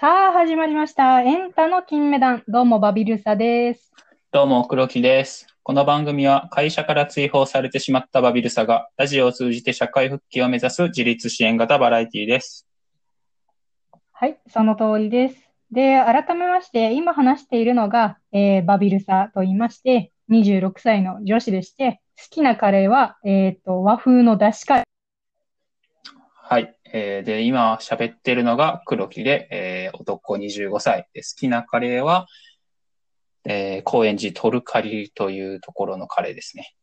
[0.00, 1.22] さあ、始まりました。
[1.22, 2.44] エンタの金メダン。
[2.46, 3.92] どうも、バビルサです。
[4.30, 5.48] どうも、黒木です。
[5.64, 12.64] この番組は会社から追放されてしまったバビルサが、ラジオを通じて社会復帰を目指す自立支援型バラエティです。
[14.12, 15.50] はい、その通りです。
[15.72, 24.84] で、改めまして、今話しているのが、えーバビルサと言いまして、26歳の女子でして、好きなカレーは、えっと、和風のだしカレー。
[26.50, 26.77] はい。
[26.92, 32.26] えーで、今喋ってるのが黒木で、えー男25歳で、好きなカレーは、
[33.44, 36.74] えー高円寺トルカリというところのカレーですね。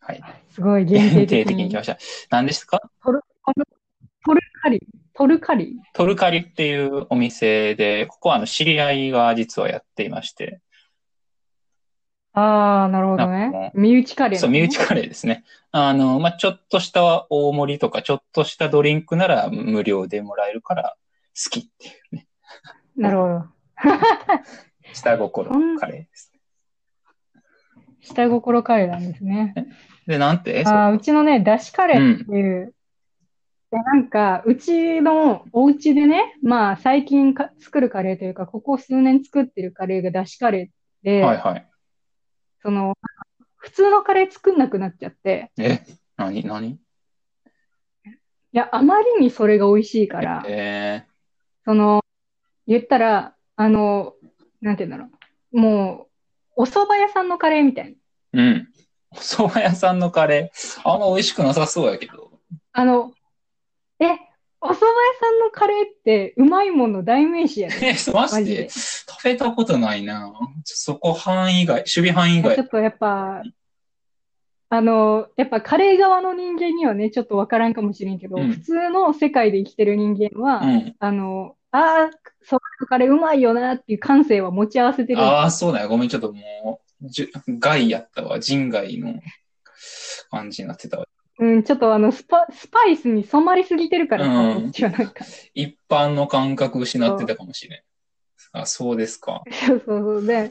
[0.00, 0.22] はい。
[0.50, 1.74] すごい限定的に来。
[1.74, 1.98] ました。
[2.30, 2.80] 何ですか？
[3.02, 3.66] トル、トル、
[4.24, 4.80] トルカリー。
[5.14, 5.68] トルカリー。
[5.94, 10.60] トルカリっていうお店で、ここはあの知り合いが実はやっていまして、
[12.36, 13.72] あー、なるほどなんかもね。
[13.74, 15.44] 身内カレー、そう、身内カレーですね。
[15.70, 20.96] あの、まあ、ちょっとした大盛りとか、ちょっとしたドリンクなら無料でもらえるから
[21.34, 22.26] 好きっていうね。
[22.96, 23.44] なるほど。
[24.92, 26.32] 下心のカレーです。
[28.02, 29.54] 下心カレーなんですね。
[30.06, 30.62] で、なんて？
[30.66, 32.74] あーうちのね、だしカレーってういう、
[33.70, 41.66] でなんか、うちのお家でね、まあ、最近か作るカレーというか、ここ数年作ってるカレーがだしカレーで、はいはい。
[42.64, 42.96] その、
[43.56, 45.84] 普通のカレー作んなくなっちゃって、え、
[46.16, 46.78] なになにい
[48.52, 51.06] や、あまりにそれが美味しいから、え
[51.66, 52.02] その、
[52.66, 54.14] 言ったら、あの、
[54.62, 55.10] なんて言うんだろ
[55.52, 56.08] う、も
[56.56, 57.96] う、お蕎麦屋さんのカレーみたい
[58.32, 58.40] な。
[58.40, 58.68] ー、うん。
[59.10, 62.40] お蕎麦屋さんのカレー、あんま美味しくなさそうやけど。
[62.72, 63.12] あの、
[64.00, 64.06] え、
[64.64, 64.86] お蕎麦屋
[65.20, 67.76] さんのカレーってうまいもんの代名詞やね。
[68.08, 70.32] え、ママジで食べたことないな
[70.64, 72.56] そこ範囲以外、守備範囲以外。
[72.56, 73.42] ちょっとやっぱ、
[74.70, 80.96] あの、やっぱカレー側の人間にはね、ちょっとわからんかもしれんけど、うん普通の世界で生きてる人間は、うん。
[80.98, 82.10] あの、ああ、
[82.42, 85.20] そのカレーうまいよなっていう感性は持ち合わせてる。
[85.20, 85.88] ああ、そうだよ。
[85.88, 88.40] ごめん、ちょっともう、じゅ外やったわ。
[88.40, 89.20] 人外の
[90.30, 91.06] 感じになってたわ。
[91.38, 95.24] うん、ちょっとあの、スパ、スパイスに染まりすぎてるからさ、うんこっちはなんか。
[95.54, 97.80] 一般の感覚失ってたかもしれん。
[98.52, 99.42] あ、そうですか。
[99.66, 100.26] そうそうそう。
[100.26, 100.50] で、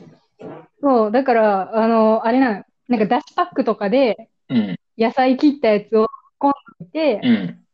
[0.81, 6.07] そう、だから、あの、あれなの、なんかだしパックとかでうん、野菜切ったやつを
[6.39, 7.65] 込んでいて、うん。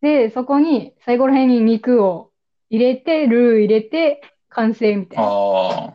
[0.00, 2.30] で、そこに最後ら辺に肉を
[2.70, 5.24] 入れて、ルー入れて、完成みたいな。
[5.24, 5.94] ああ、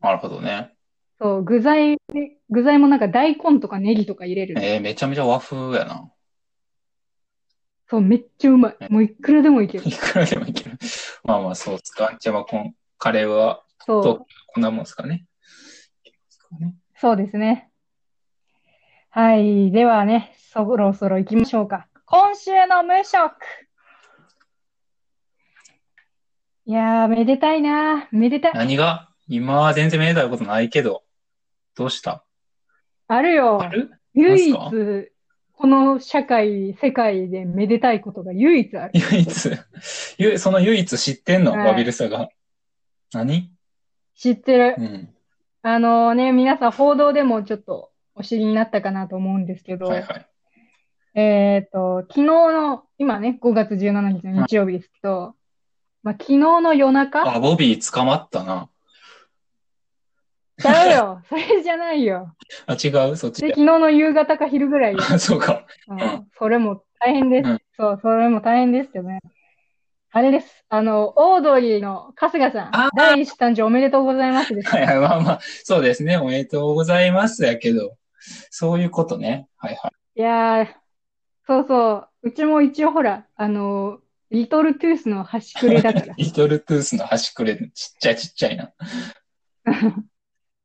[0.00, 0.72] なるほどね。
[1.20, 1.98] そう、具材、
[2.50, 4.54] 具材もなんか大根とかネギとか入れる。
[4.58, 6.10] えー、めちゃめちゃ和風やな。
[7.88, 8.76] そう、めっちゃうまい。
[8.88, 9.92] もういくらでもいける い。
[9.92, 10.78] くらでもいける。
[11.24, 12.16] まあまあ、そうっすか。
[12.20, 15.24] じゃあ、まあ、こんカレーは、そうと、こんなもんですかね。
[16.04, 17.70] いきますかねそうですね。
[19.10, 19.70] はい。
[19.70, 21.88] ではね、そろそろ行きましょうか。
[22.04, 23.36] 今週の無職。
[26.66, 28.08] いやー、めでたいな。
[28.12, 28.52] めでたい。
[28.54, 29.08] 何が？
[29.26, 31.04] 今は全然めでたいことないけど、
[31.76, 32.24] どうした？
[33.12, 33.68] あるよあ。
[33.68, 33.90] る？
[34.14, 38.92] 唯一この社会、世界でめでたいことが唯一ある。
[38.94, 39.50] 唯一、
[40.16, 41.52] ゆその唯一知ってんの？
[41.52, 42.28] はいバビルサが。
[43.12, 43.50] 何？
[44.16, 44.82] 知ってるう。
[44.82, 45.08] ん。
[45.62, 50.26] あのね、皆さん報道でもちょっとお知りになったかなと思うんですけど、はいはい。
[51.18, 55.34] えっと、昨日の、今ね、5月17日の日曜日ですけど、
[56.04, 57.28] まあ、昨日の夜中？
[57.28, 58.69] あ、ボビー捕まったな。
[60.60, 62.34] ちゃうよそれじゃないよ。
[62.66, 63.16] あ、違う？
[63.16, 63.42] そっち？
[63.42, 65.00] で、昨日の夕方か昼ぐらいよ。
[65.00, 65.64] あ、 そうか。
[65.88, 67.48] うん、それも大変です。
[67.48, 69.20] うんそう、それも大変ですけどね。
[70.12, 70.66] あれです。
[70.68, 74.68] あの、オードリーの春日さん第一誕生おめでとうございますです。
[74.68, 76.18] はいはい、まあまあ、そうですね。
[76.18, 77.96] おめでとうございますやけど、
[78.50, 79.48] そういうことね。
[79.56, 80.20] はいはい。
[80.20, 80.66] いやー、
[81.46, 81.92] そうそ
[82.22, 82.28] う。
[82.28, 84.00] うちも一応ほら、あの、
[84.30, 86.14] リトルトゥースの端くれだから。
[86.18, 88.72] リトルトゥースの端くれ、ちっちゃいちっちゃいな。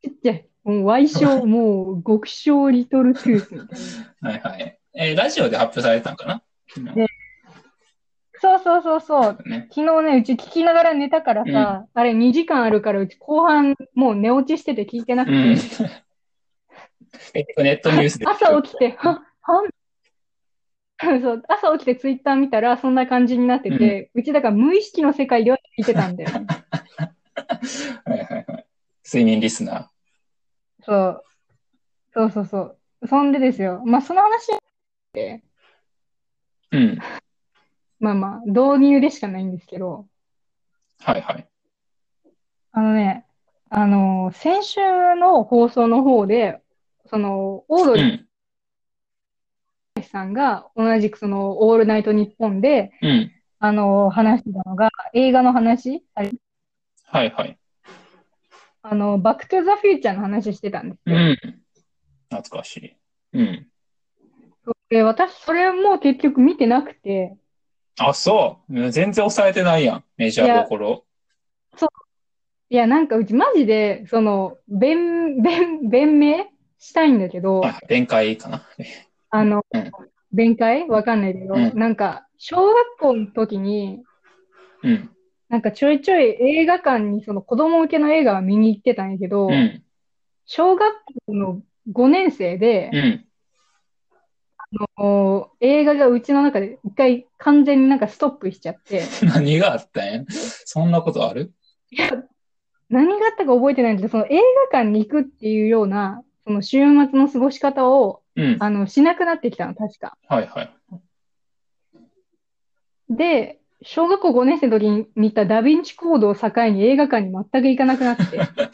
[0.10, 0.48] ちっちゃい。
[0.64, 3.80] もう、歪小、もう、極小リトルトゥースみたい
[4.22, 4.30] な。
[4.30, 4.80] はいはい。
[4.98, 6.42] えーラジオで発表されたんかな？
[8.42, 9.38] そうそうそうそう。
[9.50, 9.68] ね。
[9.72, 15.46] 昨日ね、うち聞きながら寝たからさ、あれ2時間あるから、うち後半もう寝落ちしてて聞いてなくて、うん。
[15.46, 15.56] ネ
[17.74, 18.26] ットニュースで。
[18.28, 19.64] 朝起きて、は、は
[21.22, 26.48] そう、朝起きてツイッター見たらそんな感じになってて、うちだから無意識の世界では聞いてたんだよね。
[28.06, 28.66] はいはいはい。
[29.04, 29.92] 睡眠リスナ
[30.86, 31.24] そう。
[32.14, 32.60] そうそうそ
[33.02, 33.08] う。
[33.08, 33.82] そんでですよ。
[33.86, 34.48] まあ、その話
[35.14, 36.78] で、ー。
[36.78, 37.00] うん。
[38.00, 40.08] まあまあ、導入でしかないんですけど、
[41.00, 41.48] はいはい。
[42.72, 43.26] あのね、
[43.70, 44.80] あの、先週
[45.16, 46.62] の放送の方で、
[47.08, 48.06] その、オードリー
[49.98, 50.04] うん。
[50.04, 53.32] さんが同じくその、オールナイトニッポンで、うん。
[53.60, 57.58] あの、話してたのが、映画の話、はいはい。
[58.88, 61.16] あの、バックトゥザフューチャーの話してたんですよ。
[61.16, 61.38] うん。
[62.30, 62.96] 懐かしい。
[63.34, 63.68] うん。
[64.90, 67.36] で、私、それも結局見てなくて、
[67.98, 68.92] あ、そう。
[68.92, 70.04] 全然抑えてないやん。
[70.18, 71.06] メジャーどころ。
[72.70, 76.46] いや、なんかうちマジで、その、弁、弁、弁明
[76.78, 78.68] したいんだけど、あ、弁解かな。
[79.32, 79.92] あのうん、
[80.32, 80.88] 弁解？
[80.88, 84.04] わかんないけど、うんなんか、小学校の時に、
[84.84, 85.15] うん。
[85.56, 89.82] なんかちょいちょい映画館にその子供向けの映画を見に行ってたんやけど、うん。
[90.46, 90.94] 小学
[91.28, 91.62] 校の
[91.94, 93.26] 5年生で、うん。
[94.98, 100.26] もう映画がうちの中で一回完全になんかストップしちゃって、 何があったんや？
[100.28, 101.54] そんなことある？
[101.90, 102.12] いや、
[102.90, 104.36] 何があったか覚えてないんだけど、その映
[104.72, 108.58] 画館に行くっていうような、その週末の過ごし方を、うん。
[108.60, 110.18] あの、しなくなってきたの、確か。
[110.28, 110.70] はいはい。
[113.10, 118.24] で、小学校5年生の時に見たダヴィンチコードを境に映画館に全く行かなくなって、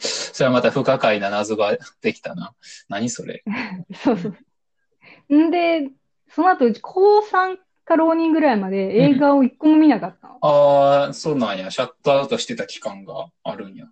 [0.00, 2.54] それはまた不可解な謎ができたな。
[2.88, 3.42] 何それ。
[3.94, 5.34] そうそう。
[5.34, 5.90] んで、
[6.28, 10.38] その後、高3か浪人ぐらいまで映画を一個も見なかったの。
[10.40, 11.70] ああ、そうなんや。
[11.70, 13.86] シャットアウトしてた期間があるんや。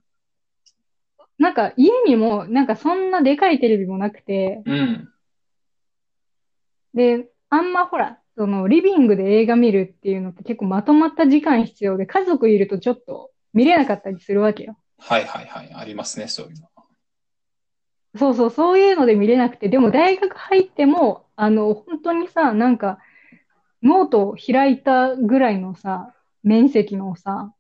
[1.38, 5.12] なんか家にも、なんかそんなでかいテレビもなくて、うん。
[6.94, 14.76] で、あんまほら、そのリビングで映画見るっていうのって結構まとまった時間必要で、家族いるとちょっと見れなかったりするわけよ。
[14.98, 15.72] はいはいはい。
[15.74, 16.68] ありますね、そういうの。
[18.18, 22.98] そうそう、そういうので見れなくて、でも大学入っても、あの、本当にさ、なんか、
[23.82, 27.54] ノートを開いたぐらいのさ、面積のさ、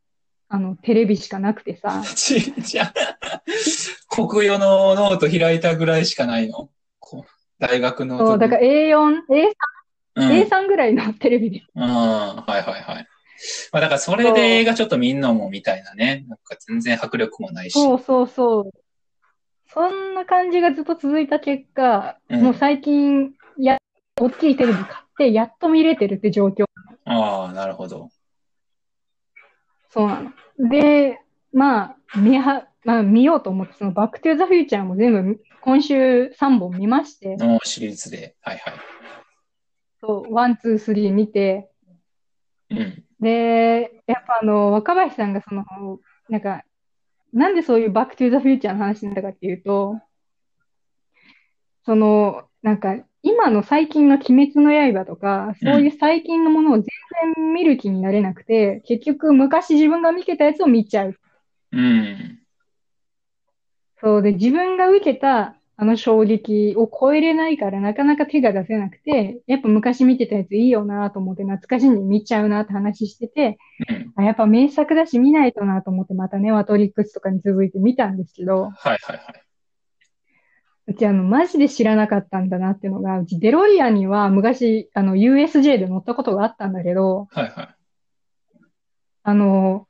[0.48, 2.92] あの、テレビしかなくてさ、ちっちゃ。
[4.08, 6.68] 国語のノート開いたぐらいしかないの？
[7.58, 9.54] 大学のそう、だから A4、A3、
[10.16, 10.28] うん。
[10.28, 11.62] A3 ぐらいのテレビで。
[11.74, 11.82] うん。
[11.82, 13.06] はいはいはい。
[13.72, 16.24] まあだからそれで映画ちょっと見んのもみたいなね。
[16.28, 17.74] なんか全然迫力もないし。
[17.74, 18.70] そうそうそう。
[19.72, 23.78] そんな感じがずっと続いた結果、うんもう最近、や、
[24.20, 26.64] 大きいテレビ買って、やっと見れてるって状況。
[27.04, 28.10] ああ、なるほど。
[29.90, 30.68] そうなの。
[30.68, 31.20] で、
[31.52, 38.36] まあ、見は、まあ見ようと思って、そのバックトゥザフューチャーも全部今週3本見まして、のシリーズで。
[38.40, 38.74] はいはい。
[40.02, 41.70] そう、 one、two、three 見て、
[42.70, 43.04] うん。
[43.20, 45.64] で、やっぱあの、若林さんがその、
[46.28, 46.64] なんか、
[47.32, 50.00] なんでそういうバックトゥザフューチャーの話になったかっていうと、
[51.84, 56.84] その、なんか、今の最近の鬼滅の刃とか、そういう最近のものを全
[57.36, 61.16] 然見る気になれなくて、結局昔自分が見てたやつを見ちゃう。
[61.72, 62.40] うん。
[64.00, 73.56] そうで、自分が受けたあの衝撃を超えれないからなかなか手が出せなくて、やっぱ昔見てたやついいよなと思って懐かしんで見ちゃうなって話してて、
[73.88, 74.12] うん。
[74.16, 79.42] あやっぱ名作だし見ないとなと思ってまたね、マトリックスとかに続いて見たんですけど、はいはいはい。
[80.88, 87.68] うちあの、マジで知らなかったんだなっていうのが、うちデロリアンには昔、あの、USJ で乗ったことがあったんだけど、はいはい。
[89.22, 89.86] あの、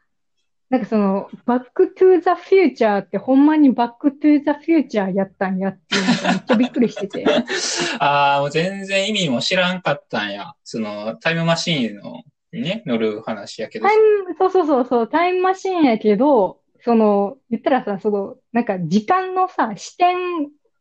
[0.71, 7.25] なんかその、バックトゥーザフューチャーってほんまにバックトゥーザフューチャーやったんやっていうのがめっちゃびっくりしてて。
[7.99, 10.55] ああ、もう全然意味も知らんかったんや。
[10.63, 12.23] その、タイムマシーンの、
[12.53, 13.93] にね、乗る話やけどタ。
[13.93, 20.17] イム、そうそうそうそう、タイムマシーンやけど、その、言ったらさ、その、なんか時間のさ、視点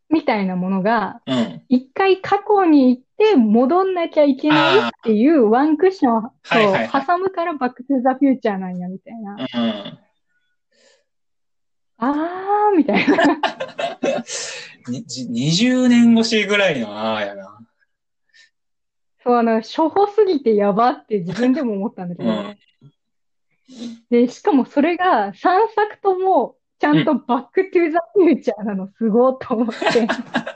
[0.10, 1.62] みたいなものが、うん。
[1.68, 9.36] 一回過去に行って戻んなきゃいけないっていうワンクッションをはいはいはい挟むからバックトゥザフューチャーなんや、みたいな。
[9.36, 10.00] うん。
[11.98, 13.18] あー、みたいな。
[14.90, 17.60] にじ20年越しぐらいのああやな。
[19.22, 22.30] そう、あの、初歩すぎてやばって自分でも思ったんだけど。
[22.30, 22.58] うん
[24.10, 25.34] で、しかもそれが3
[25.76, 30.08] 作ともちゃんとバックトゥザフューチャーなのすごいと思って。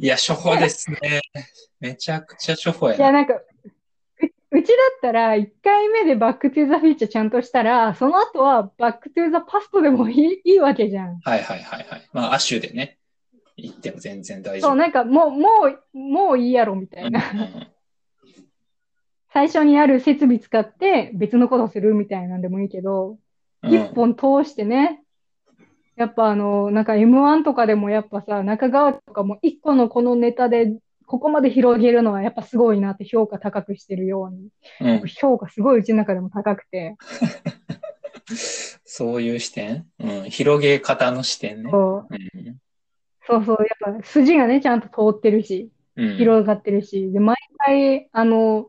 [0.00, 1.20] いや、初歩ですね。
[1.78, 3.12] めちゃくちゃ初歩やいや、な。
[3.12, 3.42] なんか、う
[4.52, 11.20] うちだったら1回目でバックトゥザフューチャーちゃんとしたら、その後はバックトゥザパストでもいい、いいわけじゃん。
[11.20, 12.08] はいはいはいはい。
[12.14, 12.98] まあ、アッシュでね、
[13.58, 14.76] 行っても全然大丈そう、夫。
[14.76, 17.20] なんかもう、もう、もういいやろみたいな。
[17.32, 17.66] うん
[19.32, 23.18] 最初にある設備使って別のことするみたいなんでもいいけど、
[23.62, 25.04] うん一本通してね、
[26.00, 34.48] やっぱあの、なんか M1 とかでもやっぱさ、中川とかも一個のこのネタでここまで広げるのはやっぱすごいなって評価高くしてるように、
[34.80, 35.08] うん。
[35.08, 36.96] 評価すごいうちの中でも高くて、
[38.82, 39.84] そういう視点？
[39.98, 40.30] うん。
[40.30, 41.70] 広げ方の視点ね。
[41.70, 42.56] そううん。
[43.26, 46.16] そうそう、やっぱ筋がね、ちゃんと通ってるし、うん。
[46.16, 48.68] 広がってるし、で、毎回、あの、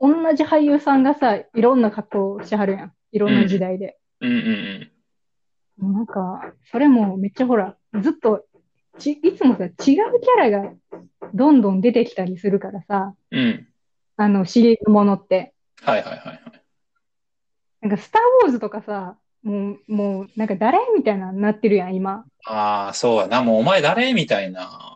[0.00, 2.92] 同じ俳優さんがさ、いろんな格好をしはるやん。
[3.12, 3.96] いろんな時代で。
[4.20, 4.93] うんうんもう
[5.78, 8.44] なんか、それもめっちゃほら、ずっと、
[8.98, 10.04] ち、いつもさ、違うキャ
[10.38, 10.72] ラが
[11.32, 13.38] どんどん出てきたりするからさ、うん。
[13.38, 13.68] うん。
[14.16, 15.52] あの、シリーズものって。
[15.82, 16.62] はいはいはいはい。
[17.80, 22.24] なんか、スター・ウォーズとかさ、もう、もう、なんか誰みたいななってるやん、今。
[22.46, 23.42] ああ、そうやな。
[23.42, 24.94] もうお前誰みたいな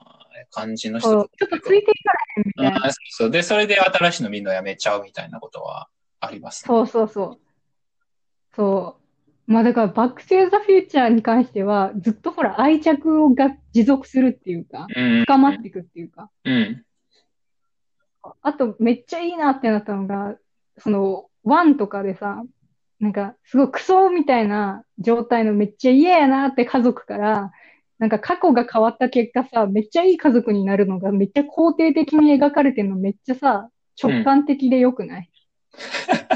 [0.50, 2.76] 感じの人ちょっとついていかれへんみたいな。
[2.76, 3.30] うんそうそう。
[3.30, 5.88] で、それで新しいのみんなやめちゃうみたいなことは
[6.20, 6.68] ありますね。
[6.68, 7.40] そうそうそう。
[8.54, 9.07] そう。
[9.48, 15.20] まあだから、バック・トゥ・ザ・フューチャーに関しては、ずっとほら、愛着が持続するっていうか、うん。
[15.22, 16.30] 深まっていくっていうか。
[16.44, 16.84] うん。
[18.42, 20.36] あと、めっちゃいいなってなったのが、
[20.76, 22.42] その、ワンとかでさ、
[23.00, 27.50] なんか、すごいクソみたいな状態のめっちゃ嫌やなって家族から、
[27.98, 35.30] なんか過去が変わった結果さ、めっちゃいい家族になるのがめっちゃ肯定的に描かれてるのめっちゃさ、直感的でよくない、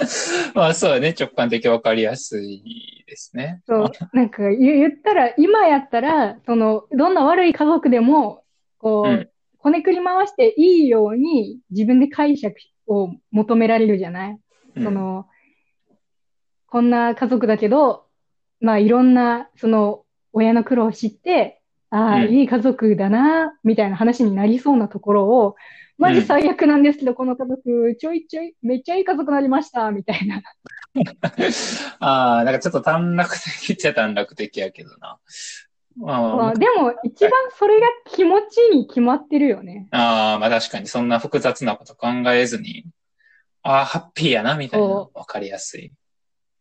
[0.54, 1.14] まあそうだね。
[1.18, 3.62] 直感的わかりやすいですね。
[3.66, 8.44] そう、なんか言言ったら、今やったら、その、どんな悪い家族でも、
[8.78, 9.28] こう、うん
[9.62, 14.38] こねくり回していいように自分で解釈を求められるじゃない？
[14.76, 15.26] うんその、
[16.66, 18.06] こんな家族だけど、
[18.60, 21.59] まあいろんな、その、親の苦労を知って、
[21.90, 25.56] ああ、うんいい家族だな、みたいな話になりそうなところを、
[25.98, 30.42] マジ最悪なんですけど、この家族、ちょいちょい、めっちゃいい家族になりました、みたいな。
[32.00, 33.28] ああ、なんかちょっと短絡
[33.60, 35.18] 的っちゃ短絡的やけどな。
[35.96, 39.88] まあ、まあ、でも、一番それが気持ちいいに決まってるよね。
[39.90, 42.86] ああ、まあ確かにそんな複雑なこと考えずに、
[43.62, 45.92] ああ、ハッピーやな、みたいなそ、わかりやすい。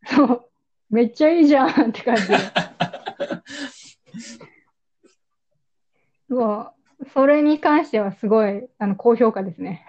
[0.05, 0.45] そう。
[0.89, 2.23] めっちゃいいじゃんって感じ
[6.29, 6.35] で。
[6.35, 6.73] そう。
[7.13, 9.85] それに関してはすごい、あの、高評価ですね。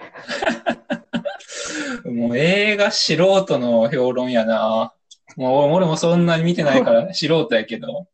[2.05, 4.93] もう映画素人の評論やな。
[5.37, 8.07] もう俺もそんなに見てないから 素人やけど。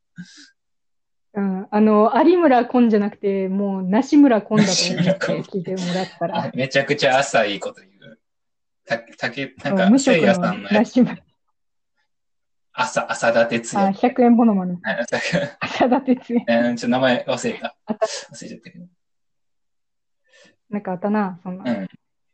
[1.34, 1.68] うん。
[1.70, 6.50] あの、有村昆じゃなくて、もう、梨村昆だと思って聞いてもらったら。
[6.54, 8.18] めちゃくちゃ浅いこと言う。
[8.86, 11.25] た、たけ、なんうんか、せいやさんのやつ、梨村。
[12.76, 13.96] 朝、朝田哲あ、也。
[13.96, 14.78] 100円ものまね。
[14.84, 15.18] あさ
[15.60, 16.68] 浅田哲也。
[16.68, 17.76] うんちょっと名前忘れた。
[17.88, 17.94] 忘
[18.42, 18.86] れちゃったけど。
[20.68, 21.72] なんかあったな、そんな。
[21.72, 21.88] うん。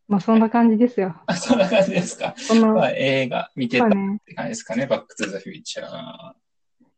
[0.08, 1.14] まあ、そんな感じですよ。
[1.26, 2.34] あ、そんな感じですか。
[2.36, 3.88] その、まあ、映画見てたっ。
[4.26, 4.86] て感じですかね。
[4.86, 5.88] バックトゥザフューチャー。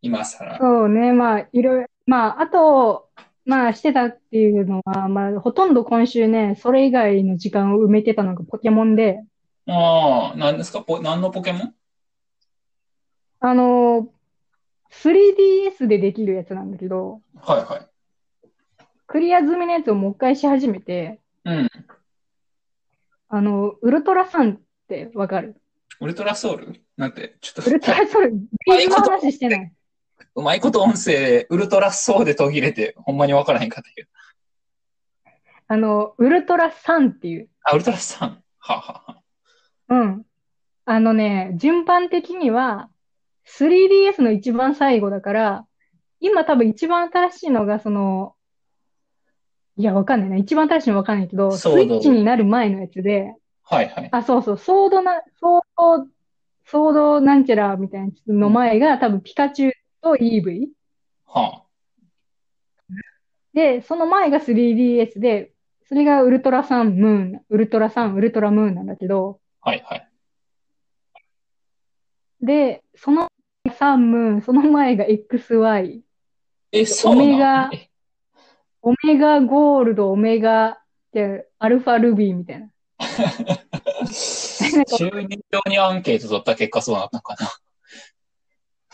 [0.00, 0.58] 今更。
[0.58, 3.10] そうね、まあ、いろいろ、まあ、あと、
[3.44, 9.22] まあ、してたっていうのは、まあ、ほとんど今週ね、それ以外の時間を埋めてたのがポケモンで、
[9.66, 10.82] ああ、何ですか？
[10.82, 11.74] ポ、何のポケモン？
[13.46, 14.08] あの、
[14.90, 17.86] 3DS でできるやつなんだけど、はいはい。
[19.06, 21.68] クリア済みのやつをもう一回し始めて、うん。
[23.28, 25.60] あの、ウルトラサンってわかる？
[26.00, 26.80] ウルトラソウル？
[26.96, 29.72] なんて、ちょっウルトと、ラソウル、ビーズの話してない。
[30.36, 34.08] うまいこと音声、ウルトラソウで途切れて、ほんまにわからへんかったけど。
[35.68, 37.50] あの、ウルトラサンっていう。
[37.62, 38.42] あ、ウルトラさん。
[38.58, 39.22] はあ、はあは
[39.88, 40.26] あ、うん。
[40.86, 42.88] あのね、順番的には、
[43.46, 45.66] 3DS の一番最後だから、
[46.20, 48.34] 今多分一番新しいのが、その、
[49.76, 50.36] いや、わかんないな。
[50.36, 53.34] 一番新しいのわかんないけど、スイッチになる前のやつで、
[53.64, 54.08] はいはい。
[54.10, 56.06] あ、そうそう、ソードな、ソード、
[56.66, 60.68] ソードなんちゃらみたいなの前が多分ピカチュウと EV。
[61.26, 61.64] は
[63.52, 65.52] で、その前が 3DS で、
[65.86, 69.70] それがウルトラサンムーン、ウルトラサン、ウルトラムーンなんだけど、あ。
[69.70, 70.08] はいはい。
[72.40, 73.28] で、その
[73.74, 76.00] サンムーン、その前が XY、
[76.72, 77.90] え、そうなオメガえ
[78.82, 80.80] オメガゴールド、オメガ、
[81.12, 82.68] で、アルファルビーみたいな。
[82.98, 83.06] 中
[85.10, 87.36] 二病にアンケート取った結果そうなったのか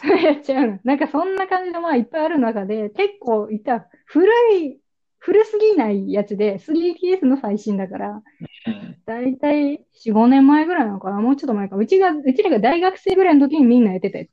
[0.03, 0.17] な？
[0.23, 0.79] やっちゃうの。
[0.85, 4.79] なんかそんな感じのまあいっぱいある中で、結構いった古い、
[5.19, 8.23] 古すぎないやつで、3DS の最新だから、
[8.67, 8.97] うん。
[9.07, 11.21] だいたい4、5年前ぐらいなのかな？
[11.21, 11.77] もうちょっと前か。
[11.77, 14.29] うちが、うちらが大学生ぐらいの時にみんなやってたやつ。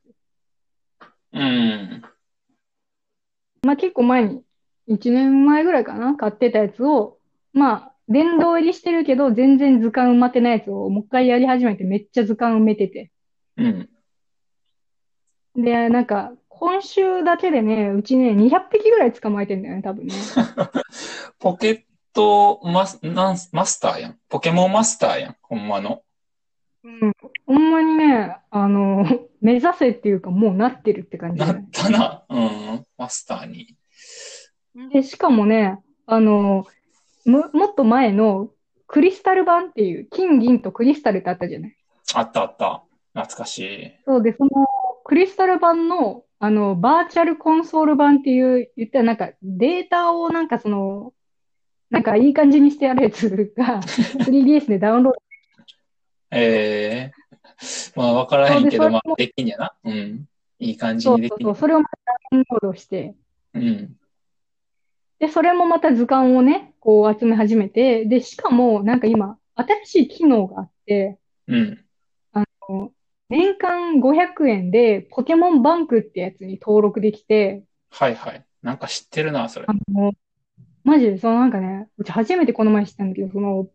[1.32, 2.02] うん。
[3.62, 4.42] まあ結構前に、
[4.88, 7.18] 1年前ぐらいかな買ってたやつを、
[7.52, 13.10] まあ、殿堂入りしてるけど、全然図鑑埋まってないやつをもう一回やり始めてめっちゃ図鑑埋めてて。
[13.56, 13.88] うん。
[15.56, 20.14] で、なんか、今週だけでね、うちね、200匹ぐらい捕まえてんだよね、多分ね。
[21.38, 21.82] ポケッ
[22.12, 24.18] トマス、なんマスターやん。
[24.28, 25.36] ポケモンマスターやん。
[25.42, 26.02] ほんまの。
[26.84, 27.12] うん。
[27.46, 29.04] ほんまにね、あの、
[29.40, 31.64] 目指せっていうか、もうなってるって感じなっ。
[31.72, 32.24] たな。
[32.28, 32.84] うん。
[32.96, 33.76] マスターに。
[34.92, 36.66] で、しかもね、あの、
[37.24, 38.50] む、もっと前の、
[38.86, 41.76] クリスタル版っていう、金、銀とクリスタルってあったじゃない？
[42.14, 42.84] あったあった。
[43.12, 43.90] 懐かしい。
[44.06, 44.50] そうで、その
[45.04, 51.12] クリスタル版の、あの、バーチャルコンソール版っていう、言ったらなんかデータをなんかその、
[51.90, 53.80] なんかいい感じにしてやるやつが
[54.24, 55.20] 3DS でダウンロード
[56.30, 59.72] ええまあ、わからへんけど、まあ、できんやな。
[59.84, 60.26] うん。
[60.58, 61.98] いい感じにできんそうそう、それをまた
[62.30, 63.14] ダウンロードして、
[63.54, 63.96] うん。
[65.18, 71.18] で、それもまた図鑑をね、こう集め始めて、で、しかもなんか今、新しい機能があって、
[71.48, 71.84] うん。
[73.30, 78.44] 年間500円でポケモンバンクってやつに登録できて、はいはい。
[78.62, 79.72] なんか知ってるな、それあ。
[79.92, 80.12] の、
[80.84, 83.68] マジで、そのなんかね、うち初めてこの前知ったんだけど、その、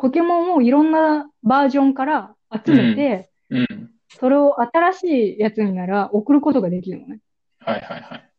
[0.00, 3.90] ポケモンをいろんなバージョンから集めて、うん。
[4.08, 7.20] それを新しいやつになら送ることができるのね。
[7.58, 8.30] はいはいはい。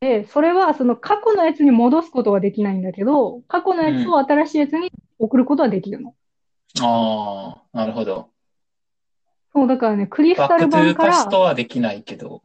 [0.00, 6.14] で、それはその過去のやつに戻すことはできないんだけど、過去のやつを新しいやつに送ることはできるの。
[6.82, 8.30] ああ、なるほど。
[9.52, 12.42] そう、だからね、クリスタバックトゥル版からーパス、トはできないけど、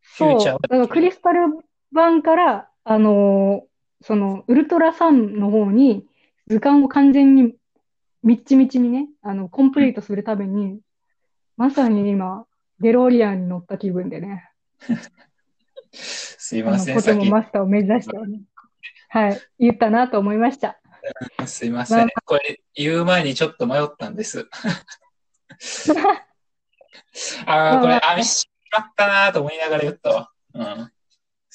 [0.00, 1.58] フそう、だからクリスタル
[1.90, 3.66] 版から、あのー
[4.02, 6.06] その、ウルトラサンの方に
[6.48, 7.54] 図鑑を完全に、
[8.22, 10.80] みっちみちにね、あの、コンプリートするために、
[11.56, 12.46] まさに今、
[12.80, 14.50] デロリアンに乗った気分でね、
[15.92, 18.42] すいません、ポケモン先、マスターを目指してはね、
[19.08, 20.78] はい、言ったなと思いました。
[21.46, 22.08] すいません。
[22.24, 24.48] これ言う前にちょっと迷ったんです。
[27.46, 30.30] ああ、これ、あ、しまったなと思いながら言ったわ。
[30.54, 30.92] うん。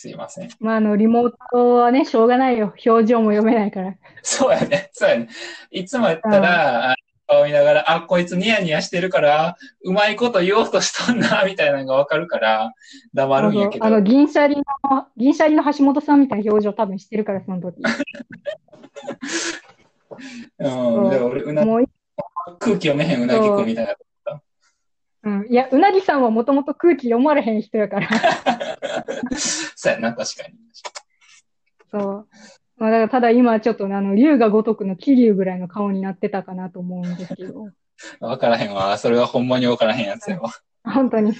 [0.01, 0.49] すいません。
[0.59, 2.73] まあ、あの、リモートはね、しょうがないよ。
[2.87, 3.93] 表情も読めないから。
[4.23, 4.89] そうやね。
[4.93, 5.29] そうやね。
[5.69, 6.95] いつもやったら、あ
[7.27, 12.73] 顔見ながら、あ、こいつニヤニヤしてるから、うまいこと言おうとしとんな、 みたいなのがわかるから、
[13.13, 13.85] 黙るんやけど。
[13.85, 14.63] あの、銀シャリの、
[15.17, 17.79] 銀シャリの橋本さんみたいな表情多分してるから、その時。
[20.57, 21.09] うん。
[21.11, 21.63] でも俺、うな、
[22.57, 23.93] 空気読めへんうなぎくんみたいな。
[25.23, 25.47] うん。
[25.49, 28.09] いや、うなぎさんはもともと空気読まれへん人やから。
[29.75, 30.55] そうやな、確かに。
[31.91, 32.27] そう。
[32.77, 37.67] まあ、だから、ただ今ちょっとね、あの、竜が如くの桐生ぐらいの顔になってたかなと思うんですけど。
[38.19, 38.97] わからへんわ。
[38.97, 40.49] それはほんまにわからへんやつやわ。
[40.83, 41.33] 本当に。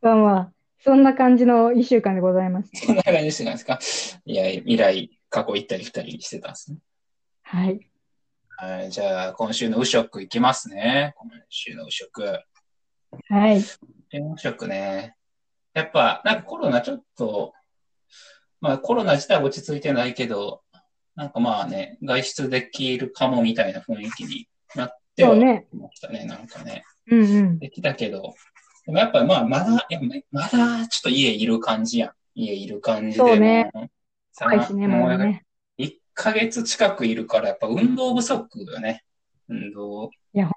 [0.00, 2.70] まあまあ、そんな感じの一週間でございます。
[2.74, 3.80] そんな感じしてないですか
[4.24, 6.78] いや、未来、過去行ったり来たりしてたんですね。
[7.42, 7.80] はい。
[8.58, 11.14] はい、じゃあ、今週の右食いきますね。
[11.16, 12.22] 今週の右食。
[13.28, 13.62] はい。
[14.12, 15.14] 右食ね。
[15.74, 17.52] やっぱ、なんかコロナちょっと、
[18.60, 20.62] まあコロナ自体は落ち着いてないけど、
[21.14, 25.34] なんかまあね、外出できるかもみたいな雰囲気になっては。
[25.34, 26.84] ましたね、なんかね。
[27.10, 27.58] うんうん。
[27.58, 28.34] できたけど、
[28.86, 29.88] でもやっぱまあまだ、
[30.30, 32.10] まだちょっと家いる感じやん。
[32.34, 33.24] 家いる感じで。
[33.24, 33.70] そうね
[34.36, 35.44] 高いしね、もうもうね。
[35.78, 39.02] 1ヶ月近くいるから、やっぱ運動不足よね。
[39.48, 40.10] 運動。
[40.34, 40.50] いや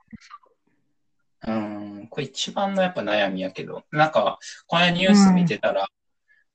[1.47, 5.87] うん、これ一番のやっぱ悩みやけど、なんか、この間ニュース見てたら、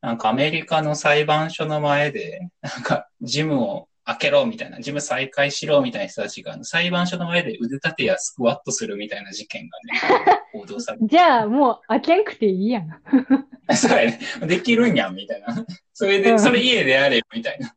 [0.01, 12.90] なんかアメリカの裁判所の前で、なんかジムを開けろみたいな、ジム再開しろみたいな人たちが、裁判所の前で腕立てやスクワットするみたいな事件がね、 報道されてじゃあ、もう、開けんくていいやん。
[13.75, 14.20] そうやね。
[14.47, 15.64] できるんやん、みたいな。
[15.94, 17.75] それで、うんそれ家でやれよ、みたいな。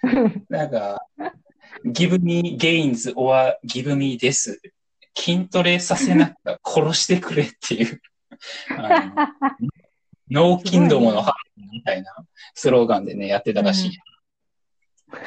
[0.48, 1.06] なんか、
[1.84, 4.58] give me gains or give me this.
[5.16, 8.00] 筋トレさせなきゃ殺してくれっていう。
[10.30, 12.14] 脳筋どものハーみたいな
[12.54, 13.98] スローガンでね、やってたらしい。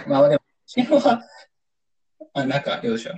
[0.07, 1.21] まあでも、それは、
[2.33, 3.13] あ、なんか、よいしょ。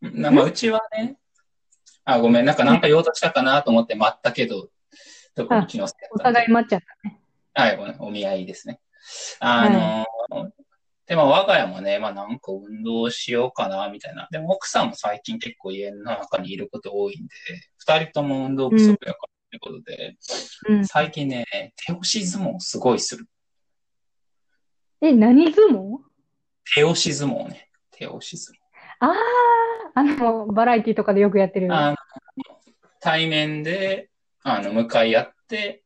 [0.00, 1.16] なまあ、うちはね、
[2.04, 4.68] あ、ごめん、なんか、なんか言おうとしたかなと思って待ったけど、
[5.34, 7.20] どこうちのせいだお互い待っちゃったね。
[7.54, 8.80] はい、ごめんお見合いですね。
[9.40, 10.06] あの、
[11.06, 14.26] でも我が家もね、まあなんか運動しようかな、みたいな。
[14.30, 17.32] でも奥さんも最近結構家の中にいること多いんで、
[17.78, 19.14] 二人とも運動不足やからっ
[19.52, 20.16] てことで、
[20.68, 20.86] うん。
[20.86, 21.44] 最近ね、
[21.86, 23.26] 手押し相撲すごいする。
[25.00, 25.98] え、何相撲？
[26.74, 27.70] 手押し相撲ね。
[27.92, 28.60] 手押し相撲。
[28.98, 29.12] ああ、
[29.94, 31.72] あの、バラエティとかでよくやってる。
[31.72, 31.96] あの、
[33.00, 34.10] 対面で、
[34.42, 35.84] あの、向かい合って、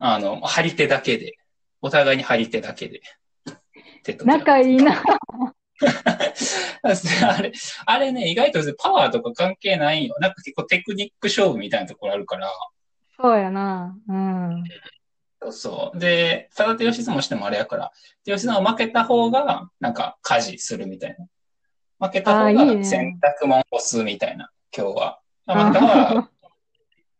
[0.00, 1.34] あの、張り手だけで、
[1.80, 3.02] お互いに張り手だけで。
[4.24, 5.02] 仲いいな。
[6.82, 7.52] あれ、
[7.86, 10.16] あれね、意外とパワーとか関係ないんよ。
[10.20, 12.50] なんか結構テクニック勝負みたいなところあるから。
[13.16, 13.96] そうやな。
[14.08, 14.64] うん。
[15.40, 15.98] そうそう。
[15.98, 17.92] で、ただ手押し相撲してもあれやから、
[18.24, 21.26] 手押し相撲負けた方が、なんか家事するみたいな。
[22.00, 25.20] 負けた方が洗濯物干すみたいな、今日は。
[25.46, 26.30] または、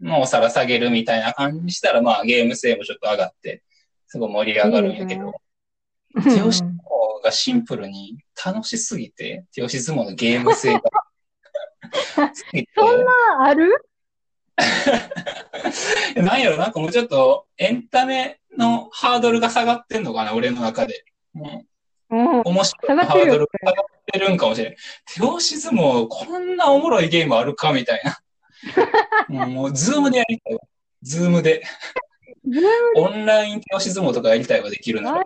[0.01, 3.63] もうお皿下げるみたいな感じにしたら、まあゲーム性もちょっと上がって、
[4.07, 5.33] すごい盛り上がるんやけど。
[6.17, 6.53] いい手押
[7.23, 10.81] がシンプルに楽しすぎて、手押し相撲のゲーム性が。
[12.77, 13.13] そんな
[13.47, 13.73] ある？
[16.17, 21.05] なんやろ、なんかもうちょっとエンタメのハードルが下がってんのかな、俺の中で。
[21.33, 21.65] も
[22.11, 22.43] うんう。
[22.45, 24.77] 面白いハードルが下がってるんかもしれん。
[25.15, 28.19] 手押し相撲、こんなおもろいゲームあるかみたいな。
[29.47, 30.61] もう、ズームでやりたいわ。
[31.03, 31.63] ズームで。
[32.97, 35.25] オンライン手押し相撲とかやりたいわ、できるなら。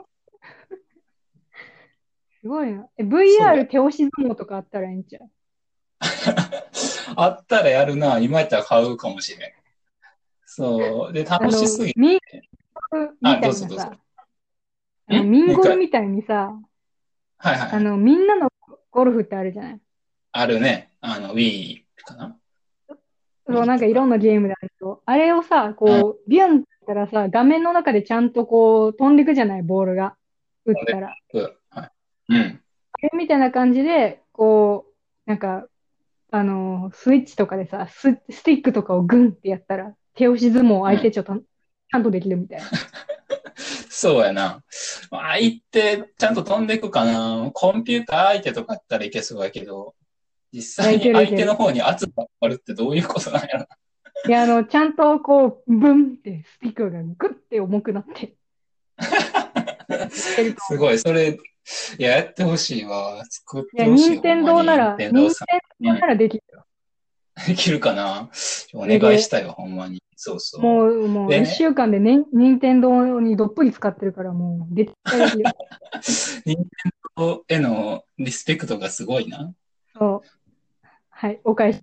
[2.43, 2.89] すごいな。
[2.99, 5.31] え VR 手押し相撲とかあったらいいんちゃう？
[7.15, 8.19] あったらやるな。
[8.19, 9.53] 今やったら買うかもしれん。
[10.45, 11.13] そう。
[11.13, 12.01] で、楽しすぎて。
[12.01, 12.19] ミン
[12.75, 13.93] ゴルみたいなあどうぞどうぞさ、
[15.09, 16.59] ミンゴルみたいにさ、
[17.39, 17.71] はいはい。
[17.71, 18.51] あの、みんなの
[18.91, 19.81] ゴルフってあるじゃない？
[20.33, 20.93] あるね。
[21.01, 22.37] あの、Wii かな？
[23.47, 25.03] そう、なんかいろんなゲームであると。
[25.07, 30.17] あれをさ、こう、ビュンって言ったらさ、画面の中でちゃんとこう、飛んでくじゃない、ボールが。
[30.65, 31.09] 打ったら。
[31.09, 31.53] あうんはい。
[32.33, 32.63] うん。
[33.03, 34.87] れみたいな感じで、こ
[35.27, 35.67] う、なんか、
[36.31, 42.65] あの、スイッチとかでさ、ス、スティックとかをグンってやったら、手押し相撲相手ちょっと、ちゃんとできるみたいな。
[43.91, 44.63] そうやな。
[45.11, 47.51] 相手、ちゃんと飛んでいくかな。
[47.53, 49.95] コンピューター相手とかやったらいけそうやけど、
[50.53, 53.67] 実際に相手の方に圧がかかるってどういうことなんやろ。
[54.27, 58.35] いや、あの、ちゃんとこう、ブンってスティックがグッて重くなって。
[60.11, 61.39] すごい、それ、
[61.99, 63.25] いや、やってほしいわ。
[63.29, 64.11] 作っいや、てほしい。
[64.11, 66.65] 任天堂なら、任天堂ならできるよ。
[67.47, 68.31] できるかな
[68.75, 70.03] お願いしたいわ、ほんまに。
[70.17, 70.63] そうそう。
[70.63, 75.45] もう、もう、でね一週間でね、任天堂にどっぷり使ってるから、もう、絶対できる。
[76.45, 76.67] 任天
[77.17, 79.53] 堂へのリスペクトがすごいな。
[79.97, 80.87] そう。
[81.11, 81.81] はい、お返し。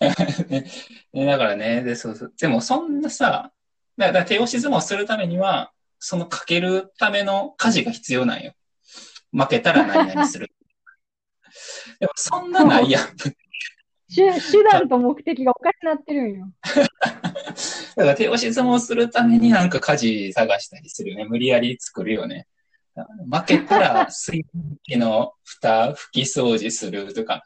[0.50, 0.66] ね
[1.12, 2.34] ねだからね、で、そうそう。
[2.38, 3.52] でも、そんなさ、
[3.96, 8.52] だだから手押し相撲するためには、そのかけるための家事が必要なんよ。
[9.32, 10.50] 負けたら何々する。
[12.00, 13.16] でも、そんなないやん。
[13.16, 13.32] 手、
[14.40, 16.46] 手段と目的がおかしなってるんよ。
[17.96, 21.24] だから手押し相撲するためになんか家事探したりするよね。
[21.24, 22.46] 無理やり作るよね。
[23.30, 27.42] 負けたら水分機の蓋拭き掃除するとか、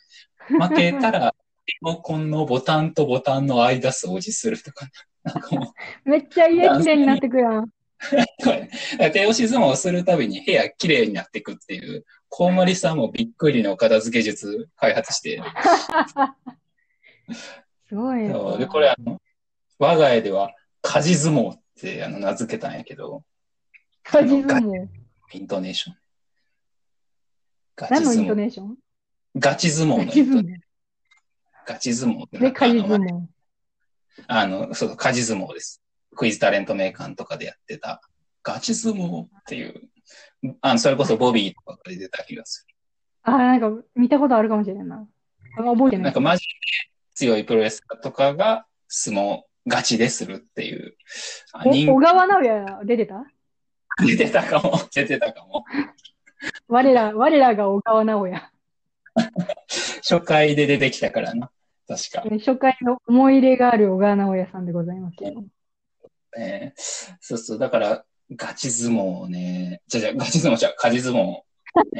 [0.48, 1.34] 負けたら
[1.66, 4.88] リモコンのボタンとボタンの間掃除するとか、
[5.24, 5.72] なんかも
[6.06, 7.68] う、めっちゃ家きれいになってくやん。
[9.12, 15.42] 手押し相撲をするたびに部屋きれいになっていくっていう、コウモリさんもびっくりの片付け術開発して、
[17.88, 18.58] すごいそうな。
[18.58, 19.20] で、これあの、
[19.78, 23.24] 我が家では家事相撲ってあの名付けたんやけど、
[24.04, 24.88] 家事相撲？
[25.32, 25.96] イントネーション。
[27.76, 28.28] ガチ何のイン相撲。
[28.28, 28.76] トネーション？
[29.36, 30.60] ガチ相撲のイント家事相撲。
[31.66, 33.26] ガチ相撲ってなで、家事相撲。
[34.26, 35.79] あの、そう、家事相撲です。
[36.16, 38.00] クイズタレント名鑑とかでやってた、
[38.42, 39.88] ガチ相撲っていう、
[40.60, 42.66] あの、それこそボビーとかで出た気がす
[43.22, 45.06] あ、なんか見たことあるかもしれんな。
[45.58, 45.98] あ覚えてる。
[45.98, 46.20] ないなんか。
[46.20, 46.48] マジで
[47.14, 50.96] 強いプロレスラーとかが相撲ガチでするっていう。
[51.52, 53.24] 小川直也出てた？
[54.04, 55.64] 出てたかも、出てたかも。
[56.68, 58.50] 我ら、我らが小川直也。
[60.02, 61.50] 初回で出てきたからな。
[61.86, 62.22] 確か。
[62.38, 65.44] 初回の思い入れがある小川直也さんでございますけど。
[66.36, 67.58] ね、そうそう。
[67.58, 68.04] だから、
[68.36, 69.82] ガチ相撲ね。
[69.88, 71.40] じゃじゃ、ガチ相撲じゃ、家事相撲。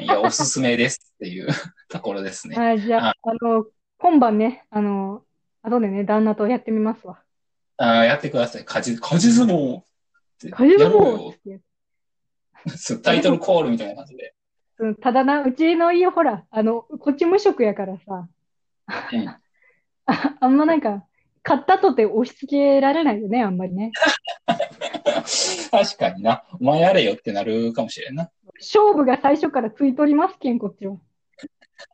[0.00, 1.48] いや、おすすめですっていう
[1.88, 2.56] ところですね。
[2.56, 3.66] はい、じゃあ、あの、
[3.98, 5.24] 今晩ね、あの、
[5.62, 7.22] 後でね、旦那とやってみますわ。
[7.76, 8.64] あーやってください。
[8.64, 9.84] 家事、家事相撲っ
[10.40, 10.50] て。
[10.50, 11.60] 家事相撲？
[13.02, 14.34] タイトルコールみたいな感じで。
[14.78, 18.28] うんただな、うちの家ほら、あの、こっち無職やからさ、
[19.12, 19.28] うん。
[19.28, 19.40] あ
[20.40, 21.04] あんまなんか、
[21.42, 23.92] 買ったとて押し付けられないよね、あんまりね。
[25.70, 26.44] 確かにな。
[26.60, 28.30] お前やれよってなるかもしれんな。
[28.58, 30.96] 勝負が最初からついとりますけん、こっちは。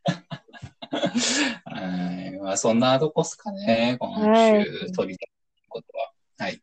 [1.64, 2.38] はい。
[2.38, 3.96] まあ、そんなとこっすかね。
[4.00, 5.28] 今はい週、取りたい
[5.68, 6.12] ことは。
[6.38, 6.60] はい。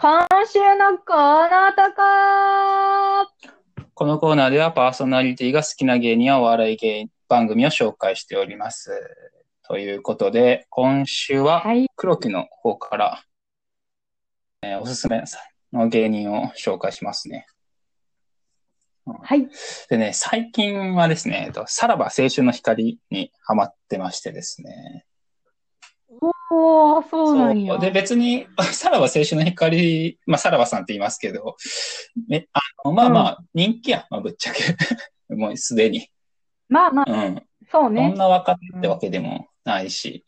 [0.00, 3.32] 今週のコーナーとか
[3.94, 8.90] このコーナーではパーソナリティが好きな芸人やお笑い芸番組を紹介しております。
[9.66, 11.88] ということで、今週ははい。
[11.94, 13.22] 黒木の方から、
[14.62, 15.22] えーおすすめ
[15.72, 17.46] の芸人を紹介しますね。
[19.04, 19.48] はい。
[19.88, 25.04] でね、最近はですね、えっとさらば青春の光にハマってましてですね。
[26.50, 27.78] おー、そうなんや。
[27.78, 31.56] で、別に、 さらば青春の光、まあ、さらばさんって言いますけど、
[32.26, 34.62] ね、あの、まあまあ、人気や、まあ、ぶっちゃけ。
[35.34, 36.10] もうすでに。
[36.68, 37.42] まあまあ、うん。
[37.70, 38.12] そうそんね。
[38.14, 40.24] な若手ってわけでもないし。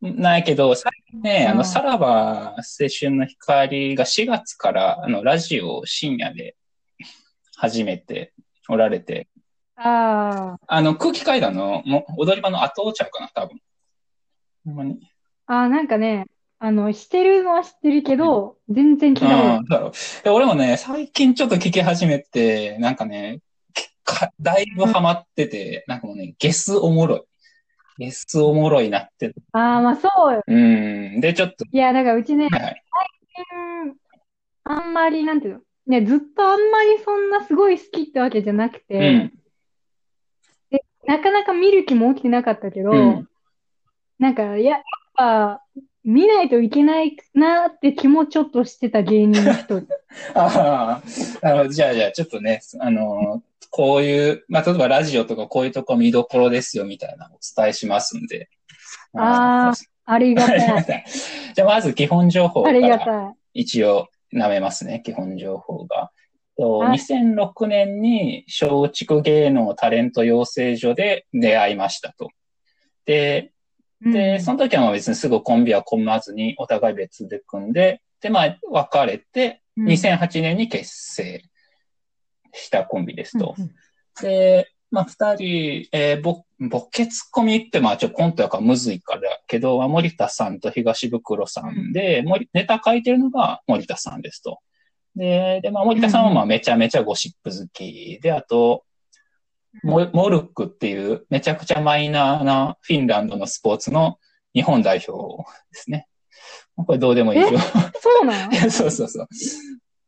[0.00, 0.90] なんやけど、最
[1.22, 6.56] ね、あの、うんさらば青春の光が4月から、あの、ラジオを深夜で
[7.56, 8.32] 始めて
[8.68, 9.28] おられて、
[9.76, 13.60] ああの、空気階段のも踊り場の後ちゃうかな、多分。
[14.64, 14.98] ほんまに。
[15.46, 16.26] あ、ああ、なんかね、
[16.58, 19.56] あの、してるのは知ってるけど、全然聞いたことない。
[19.58, 19.92] うん、だろう。
[20.24, 23.40] で、俺もね、最近ちょっと聞き始めて、なんかね、
[24.04, 27.22] かだいぶハマってて、なんかもうね、ゲスおもろい。
[27.98, 29.32] ゲスおもろいなって。
[29.52, 30.42] ああ、まあそうよ。
[30.46, 31.20] うん。
[31.20, 32.82] で、ちょっと、いや、だからうちね、はいはい。
[33.84, 33.96] うん
[34.64, 39.32] あんまり、なんていうの、ね、ずっとあんまりそんなすごい好きってわけじゃなくうて、ん。
[41.04, 43.28] なかなか見る気も起きてなかったけど、うん。
[44.18, 44.82] なんか、いや、やっ
[45.14, 45.62] ぱ、
[46.04, 49.86] 見ないといけないなって気もちょっとしてた芸人の一人。
[50.34, 51.02] あ
[51.42, 51.68] あ。
[51.68, 58.50] じゃあ、じゃあ、ちょっとね、あの、こういう、まあ、例えばラジオとかこういうとこ見どころですよ、みたいなのをお伝えしますんで。
[59.16, 59.72] ああ
[60.04, 60.34] あり。
[60.34, 61.04] がたい。
[61.56, 63.62] じゃあ、まず基本情報かありがらたい。
[63.62, 66.12] 一応舐めますね、基本情報が。
[66.58, 72.28] とはい2006年に松竹芸能タレント養成所で出会いましたと。
[73.06, 73.52] で、
[74.02, 81.42] で、その時はまあ別にすぐコンビは組まずにお互い別で組んで、で、まあ別れて、うん2008年に結成
[82.52, 83.54] したコンビですと。
[83.58, 83.70] うん
[84.20, 94.58] で、まあ、二人、えー、ぼ、ボケツッコミって、まあ、ちょ、コントやからむずいからだけど、まあ森田さんと東袋さんで、森ネタ書いてるのが森田さんですと。
[95.16, 98.84] で、で、まあ、森田さんはまあ、めちゃめちゃゴシップ好きで、あと、
[99.82, 104.18] モモルックっていうめちゃくちゃマイナーなフィンランドのスポーツの
[104.52, 106.06] 日本代表ですね。
[106.76, 107.48] これどうでもいいよ。
[107.48, 108.52] そうなの？
[108.70, 109.28] そうそうそう。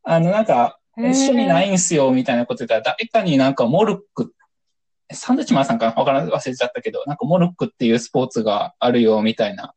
[0.02, 4.34] あの、なんか、一緒にないんすよ、みたいなこと言ったら、誰かになんかモルック、
[5.12, 9.74] サンドウィッチマンさんかなわからん、忘れちゃったけど、なんかモルックっていうスポーツがあるよ、みたいな。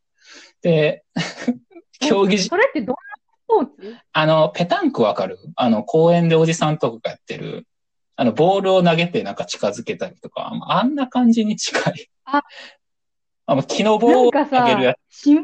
[0.62, 1.04] で、
[2.00, 3.98] 競技じ、それってどんなスポーツ？
[4.14, 5.40] あの、ペタンクわかる？
[5.56, 7.68] あの、公園でおじさんとかがやってる、
[8.16, 12.10] あの、ボールを投げてなんか近づけたりとか、あんな感じに近い。
[12.26, 12.44] あ、
[13.46, 15.36] あの、木の棒を投げるやさ、し、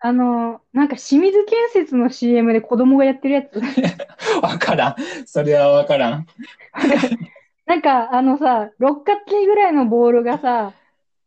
[0.00, 3.60] あの、なんか清水建設の CM で子供がやってるやつ。
[3.60, 3.60] つ。
[4.42, 4.96] わからん。
[5.26, 6.26] それはわからん。
[7.66, 10.72] なんか、あのさ、六角形ぐらいのボールがさ、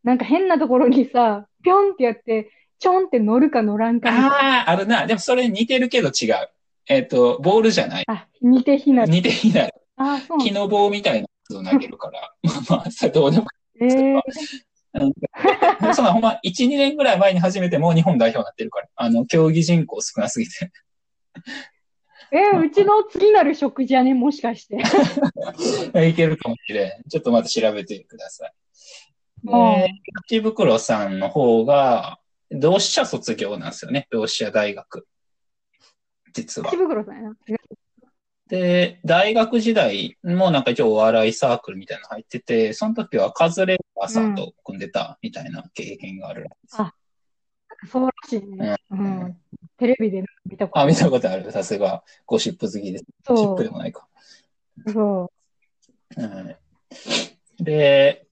[0.04, 4.30] なんか変なところにさ、ぴょんってやって、ちょんって乗るか乗らんかみたいな。
[4.30, 5.06] ああ、あるな。
[5.06, 6.50] でもそれ似てるけど違う。
[6.88, 8.06] えっ、と、ボールじゃない。
[8.08, 9.12] あ、似て非なる。
[9.12, 9.74] 似ていない。
[9.98, 12.34] あ、そうな木の棒みたいなやつを投げるから。
[12.42, 13.50] まあまあ、それどうでもの。
[13.82, 14.22] えー、で
[15.96, 18.90] そんなほんま、1、2年ぐらい前に始めてもう日本代表になってるから。
[18.96, 20.72] あの、競技人口少なすぎて。
[22.34, 24.78] えーうちの次なる食事はね、もしかして。
[26.08, 27.10] いけるかもしれん。
[27.10, 28.54] ちょっとまた調べてください。
[29.44, 29.90] うんで、
[30.30, 32.20] 内袋さんの方が、
[32.52, 34.08] 同志社卒業なんですよね。
[34.12, 35.08] 同志社大学。
[36.34, 36.78] 実は内。
[36.78, 37.36] 袋さんやな。
[38.52, 46.82] で、大学時代もなんか一応お笑いサークルみたいなの入ってて、その時はカズレーザーさんと組んでたみたいな経験があるらしいです。
[46.82, 46.94] あ
[47.90, 48.76] そうらしいね。
[48.90, 49.38] うん。
[49.78, 51.50] テレビで見たことあ、見たことある。
[51.54, 53.06] さすが、ゴシップ好きです。
[53.26, 54.06] ゴシップでもないか。
[54.86, 55.32] そ
[56.18, 58.28] はいで、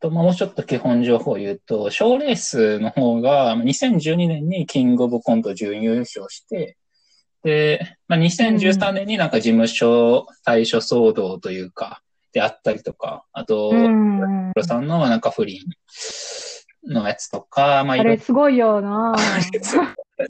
[0.00, 6.78] とまあもうちょっと基本情報を言うと、賞レースの方が、まあ2012年にキングオブコント準優勝して、
[7.44, 13.74] で、まあ、2013年になんか事務所対処騒動というか、であったりとか、あと、う。
[13.74, 14.52] うん。
[14.54, 15.60] プロさんのなんか不倫
[16.86, 19.14] のやつとか、まあ、いあれすごいよな。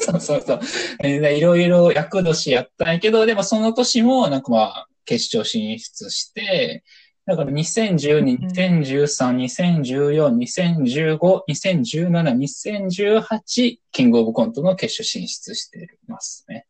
[0.01, 0.61] そうそうそう。
[1.01, 6.85] でいろいろ役年やったんやけど、でもその年もなんかまあ、決勝進出して、
[7.25, 16.68] だから2012、2013、2014、2015、2017、2018、キングオブコントの決勝進出してますね。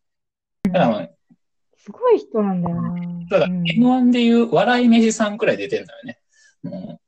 [0.64, 1.08] だからまあ、
[1.76, 2.94] すごい人なんだよな。
[3.30, 6.18] だからうん M1 でいう笑い飯さんくらい出てるんだよね。
[6.62, 7.00] も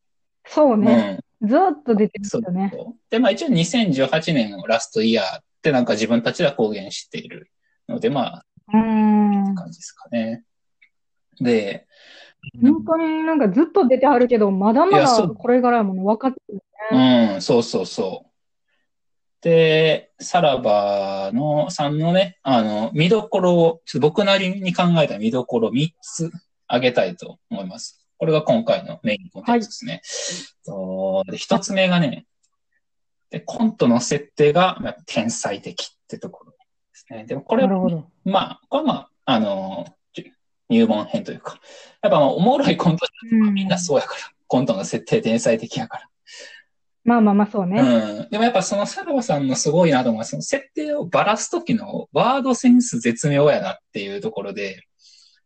[0.47, 1.21] そううね。
[1.41, 1.49] うん。
[1.49, 2.73] ずーっと出てるそうよね。
[3.11, 7.51] で、まあ一応2018年をラストイヤーってなんか自分たちでは公言している
[7.89, 9.55] ので、まあ、うーん。
[9.55, 10.45] 感じですかね。
[11.41, 11.87] で、
[12.63, 16.63] 本当になんかずっと出てはるけど、まだまだこれからも分かってる。
[16.93, 18.30] うん、そうそうそう。
[19.43, 26.31] で、さらばの、さんのね、あの、見どころを、ちょっと僕なりに考えた見どころ3つ
[26.67, 28.07] 挙げたいと思います。
[28.19, 30.03] これが今回のメインコンテンツですね。
[30.67, 32.27] とで1つ目がね、
[33.31, 36.59] で、コントの設定がまあ天才的ってところで
[36.93, 37.25] すね。
[37.25, 38.05] でもこれは。
[38.25, 40.33] まあ、これはまあ、あの、じ
[40.69, 41.61] 入門編というか、
[42.03, 46.09] やっぱまあおもろいコントうんみんなそうやから、コントの設定天才的やから。
[47.05, 47.81] まあまあまあ、そうね。
[47.81, 48.31] うん。
[48.31, 54.85] でもやっぱそのさらばさんのすごいなと思うその設定をばらすときのワードセンス絶妙やなっていうところで、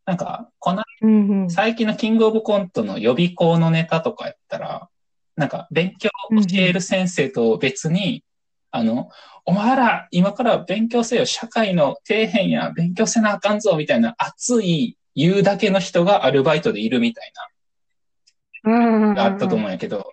[0.04, 1.50] なんか、このうんうん。
[1.50, 4.88] 最近のキングオブコントの予備校のネタとかやったら、
[5.36, 8.24] なんか勉強を教える先生と別に、
[8.70, 9.08] あの、
[9.44, 17.32] お前ら今から勉強せよ、社会の底辺や勉強せなあかんぞ、みたいな熱い言うだけの人がアルバイトでいるみたい
[18.64, 19.14] うんうんうんうん。
[19.14, 20.12] な、があったと思うんやけど、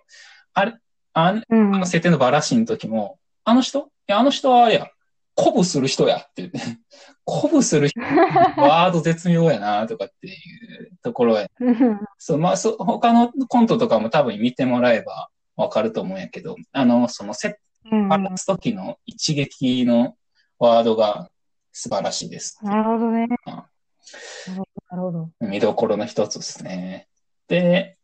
[0.54, 0.74] あれ、
[1.14, 1.74] あんうんうん。
[1.76, 3.80] あの設定のバラシの時も、あの人？
[3.80, 4.90] いや、あの人はあれや、
[5.36, 6.58] 鼓舞する人やって言って、
[7.26, 8.00] 鼓舞する人、
[8.60, 11.46] ワード絶妙やな、とかっていうところや。
[11.60, 20.16] うんそう、まあ、そ、他のコントとかも多分見てもらえばわかると思うんやけど、あの、その設うん定バラす時の一撃の
[20.58, 21.30] ワードが
[21.72, 22.58] 素晴らしいです。
[22.62, 23.26] なるほどね。
[23.46, 23.62] うん
[24.90, 25.30] なるほど。
[25.40, 27.08] 見どころの一つですね。
[27.48, 27.96] で、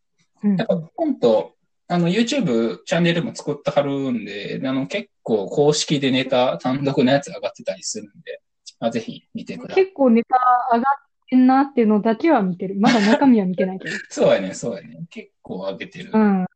[0.43, 1.55] うんやっぱコント、
[1.91, 8.43] あの、YouTube チャンネルも作ってはるんで、あの、結構公式でネタ、単独のやつ上がってたりするんで、
[8.79, 9.85] まあ、ぜひ見てください。
[9.85, 10.37] 結構ネタ
[10.71, 12.77] 上がってんなっていうのだけは見てる。
[12.79, 13.97] まだ中身は見てないけど。
[14.11, 15.07] そうやね、そうやね。
[15.09, 16.11] 結構上げてる。
[16.13, 16.47] うん。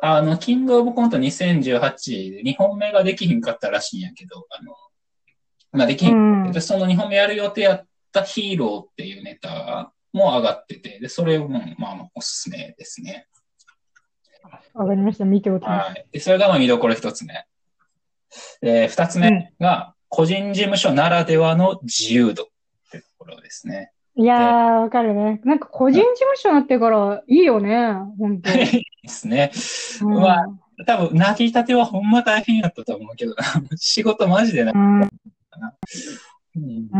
[0.00, 4.72] あの、キングオブコント2018で2本目ができひんかったらしいんやけど、あの、
[5.72, 13.28] まあ、できひうんんで、その2本目やる予定やったヒーローっていうネタも上がってて、で、それも、まあまあ、おすすめですね。
[14.74, 15.24] わかりました。
[15.24, 15.88] 見ておきます。
[15.90, 16.06] はい。
[16.12, 17.46] で、それがまあ見どころ一つ目。
[18.60, 22.46] で、二つ目が、個人事務所ならではの自由度っ
[22.90, 23.92] てところですね。
[24.16, 25.40] いやー、わかるね。
[25.44, 27.94] なんか個人事務所になってからいいよね。
[28.18, 29.50] 本当いいですね。
[30.02, 30.46] うんまあ
[30.86, 33.44] 多分、なぎたてはほんま大変やったと思うけどな、
[33.76, 34.76] 仕事マジでなう。
[34.76, 35.00] ん。
[35.02, 35.10] うん
[36.56, 36.98] う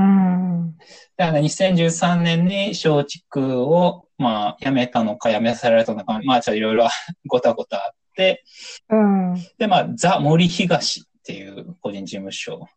[0.68, 0.76] ん。
[1.16, 6.88] だから2013年に松竹を、まあ、辞めたのか辞めさせられたのか、まあ、ちょいろいろ
[7.26, 8.44] ごたごたあって、
[8.88, 9.34] うん。
[9.58, 12.68] で、まあ、ザ・森東っていう個人事務所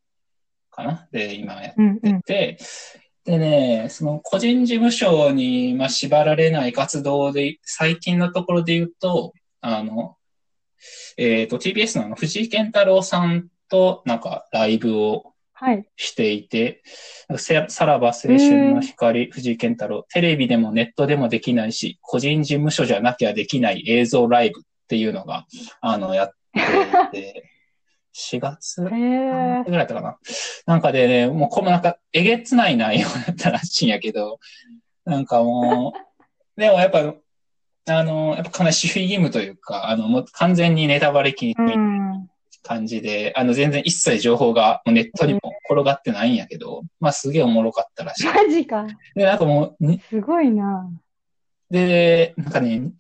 [0.72, 2.00] かなで、今やっうん。
[2.02, 2.22] うん。
[2.22, 2.58] て、
[3.24, 10.16] でね、その個人事務所に、まあ、縛られない活動で、最近のところで言うと、あの、
[11.18, 15.37] えっ、と、TBS の藤井健太郎さんと、なんか、ライブをはい。
[15.96, 16.82] していて、
[17.38, 25.46] せさらば青春の光、藤井健太郎、テレビでもネットでもできないし、個人事務所じゃなきゃできない映像ライブっていうのが、
[25.82, 26.30] あの、やっ
[27.12, 27.44] ていて、
[28.18, 28.82] 4月。
[28.82, 30.18] ぐらいだったかな。
[30.66, 34.40] なんかでね、もうこのなんか、えげつない内容だったらしいんやけど、
[35.06, 36.00] なんかもう、
[36.60, 37.14] でもやっぱ、
[37.90, 42.30] あの、やっぱかなり守秘義務というか、あの、もう完全にネタバレ禁止うん。
[42.64, 45.40] 感じで、あの、全然一切情報がネットにも
[45.70, 48.26] 転がってないんやけど、まあすげえおもろかったらしい。
[48.26, 48.86] マジか。
[49.16, 50.90] で、なんかもう、にすごいな。
[51.70, 52.92] で、なんかね、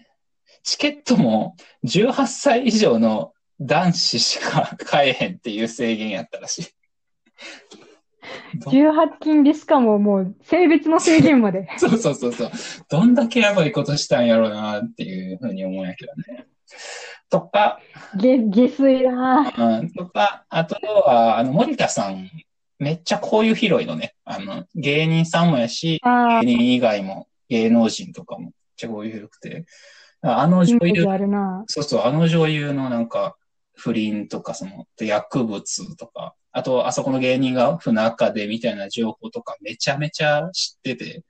[0.63, 6.65] チケットも18歳以上の男子しか買えへんっていう制限やったらしい。
[8.59, 11.67] 18金でしかももう性別の制限まで。
[11.77, 12.51] そうそうそうそう。
[12.89, 16.45] どんだけやばいことしたんやろうなっていうふうに思うんやけどね。
[17.29, 17.79] とか、
[18.17, 19.53] げ、下水な。
[19.57, 22.29] うん、とか、あとは、あの、森田さん、
[22.79, 24.15] めっちゃこういう広いのね。
[24.25, 29.65] あの、芸人さんもやし、芸人以外も芸能人とかもめっちゃこういう広くて。
[30.21, 31.05] あの女優。
[31.67, 33.35] そうそう、あの女優のなんか、
[33.75, 41.23] 不倫とか、その、薬物とか、あと、あそこの芸人が不仲でみたいな情報とかめちゃめちゃ知ってて、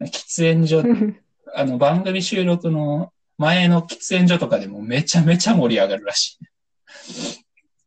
[0.00, 0.82] 喫煙所、
[1.54, 7.44] あの、番組収録の前の喫煙所とかでもめちゃめちゃ盛り上がるらしい。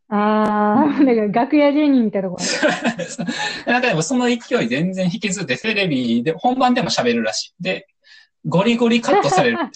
[0.10, 2.42] ああ、だから楽屋芸人みたいなとこ
[3.68, 7.64] なんかでもその勢い全然引きずってテレビで、本番でも喋るらしい。
[7.64, 7.88] で、
[8.46, 9.58] ゴリゴリカットされる。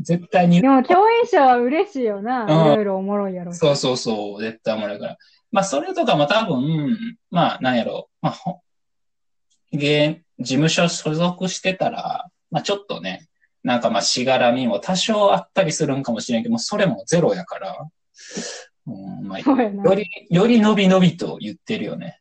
[0.00, 2.44] 絶対にでも共演者は嬉しいよな。
[2.44, 3.58] うんいろいろおもろいやろし。
[3.58, 5.16] そうそうそう、絶対おもろいから。
[5.52, 6.98] まあ、それとかも多分、
[7.30, 8.60] まあ、なんやろ、まあ、ほ
[9.72, 13.28] 芸、事務所所属してたら、まあ、ちょっとね、
[13.64, 17.88] なんかまあ、しがらみも多少あったりするんかもしれんけど、それもゼロやから、
[18.86, 19.94] うん、まあ、よ。
[19.94, 22.20] り、より伸び伸びと言ってるよね。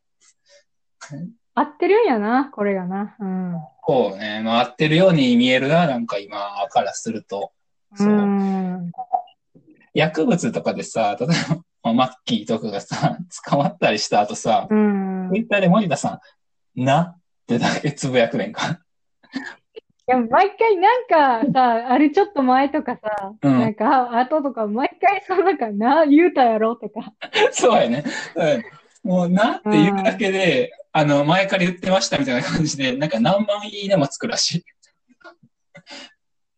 [1.54, 3.15] 合ってるんやな、これがな。
[3.19, 3.56] うん。
[3.81, 7.52] こうね、まあ、合ってるように見えるな、なんか今からすると。
[7.94, 8.12] そうう。
[8.13, 8.91] ん。
[9.94, 11.29] 薬物とかでさ、例え
[11.83, 13.17] ば、マッキーとかがさ、
[13.50, 15.27] 捕まったりした後さ、うん。
[15.33, 16.21] いツイッターで森田さ
[16.75, 17.02] ん、な？
[17.02, 18.79] ってだけつぶやくねんか。
[20.08, 27.13] や、毎回なんかさ、 あれちょっと前とかさ、うんなんか、あ後とか、毎回そのなんか、な、言うたやろとか。
[27.51, 28.04] そうやね。
[28.35, 28.63] うん
[29.04, 34.63] もう、なって言うだけで、あの、前から言ってましたみたいな感じで、なんか何万いいねもつくらしい。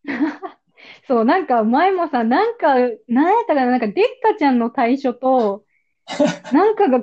[1.08, 2.96] そう、なんか前もさ、なんか、なんやっ
[3.48, 5.64] たかな、なんか、デッカちゃんの対処と、
[6.52, 7.02] なんかが、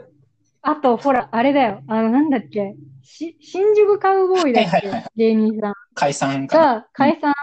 [0.66, 1.84] あと、ほら、あれだよ。
[1.88, 2.76] あの、なんだっけ？
[3.04, 4.70] し、新宿カウボーイだっけ？
[4.70, 6.64] はいはいはい芸人さん解散かな？
[6.76, 7.34] が解散、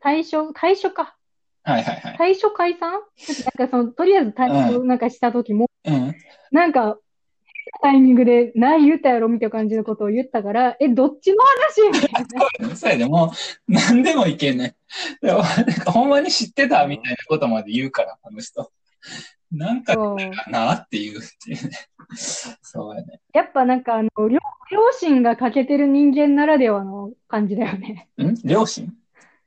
[0.00, 1.16] 対処、対処か。
[1.62, 2.18] はいはいはい。
[2.18, 2.90] 対処解散？
[2.90, 6.14] なんかその、とりあえず対処なんかした時も、うん。
[6.50, 6.98] なんか、
[7.82, 11.88] タイミングで、何言ったやろみたいな感じのことを言ったから、え、どっちの話？
[11.92, 12.74] みたいな。
[12.74, 14.74] そうやでもう、何でもいけんね。
[15.22, 18.72] でもなんかほんまに知ってたみたいなことまで言うから、この人。
[19.52, 19.94] なんか
[20.48, 21.76] なっていうっていうね。
[22.62, 23.20] そうやね。
[23.32, 24.38] やっぱなんかあの、両、
[24.70, 28.08] 両親が欠けてる人間ならではの感じだよね。
[28.18, 28.34] ん？
[28.44, 28.92] 両親？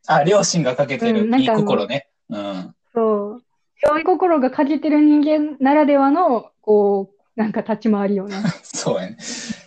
[0.08, 2.08] あ、両親がかけてるいいうんなんかあの心ね。
[2.30, 2.76] うん。
[2.94, 3.44] そう。
[3.88, 8.36] 良い心が欠けてる人間ならではの、こう、なんか立ち回りよね。
[8.64, 9.18] そうやね。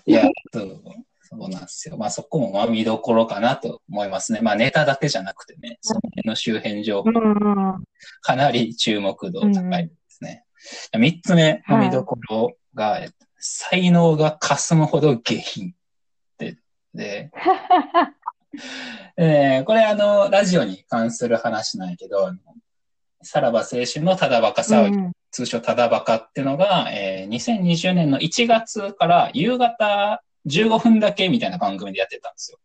[0.05, 0.83] いや、そう、
[1.23, 1.97] そうなんですよ。
[1.97, 4.41] まあそこもまあ見どころかなと思いますね。
[4.43, 7.11] まあネタだけじゃなくてね、その辺の周辺情報。
[8.21, 9.91] かなり注目度高い
[10.23, 10.99] ですね。
[10.99, 13.15] 三つ目の見どころが、えっと
[13.45, 15.75] 才能が霞むほど下品。
[16.39, 16.57] で、
[16.95, 17.31] で、
[19.17, 22.33] えーこれあの、ラジオに関する話なんやけど、
[23.23, 32.59] さらば青春のただバカ騒ぎ、うん通称ただバカっていうのが、えー2020年の1月から夕方15分だけみたいな番組でやってたんですよ。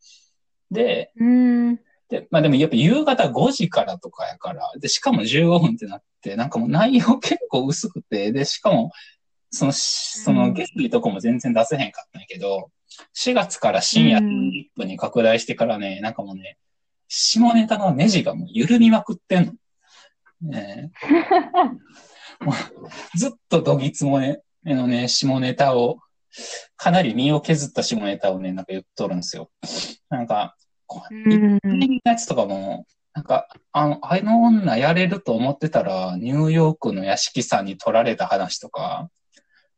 [0.69, 1.79] で、うん。
[2.09, 8.91] で、まあでもやっぱ夕方5時からとかやから、で、しかも15分ってなって、なんかもう内容結構薄くて、で、しかも、
[9.51, 12.71] その、しそのゲストのとこも全然出せへんかったんやけど、
[13.15, 16.57] 4月から深夜うん1分に拡大してからね、なんかもうね、
[17.07, 19.53] 下ネタのネジがもう緩みまくってんの。
[20.41, 20.91] ね
[22.41, 25.99] え もうずっとどぎつもね、のね、下ネタを、
[26.75, 29.49] かなり身を削った下ネタをね、なんか言っとるんですよ。
[30.09, 30.55] なんか、
[30.87, 31.59] こうん。
[31.63, 39.09] のやつとかも、なんか、あの、あの女やれると思ってたら、ニューヨークの屋敷さんに取られた話とか、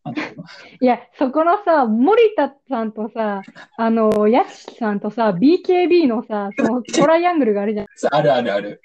[0.82, 3.42] いや、そこのさ、森田さんとさ、
[3.78, 7.88] あの、屋敷さんとさ、BKB のさ、そのトライアングルがあるじゃん。
[8.12, 8.82] あるあるある。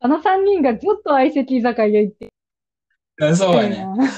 [0.00, 2.32] あの三人がずっと相席居酒屋行って
[3.20, 3.86] あそうやるね。
[3.86, 4.08] な。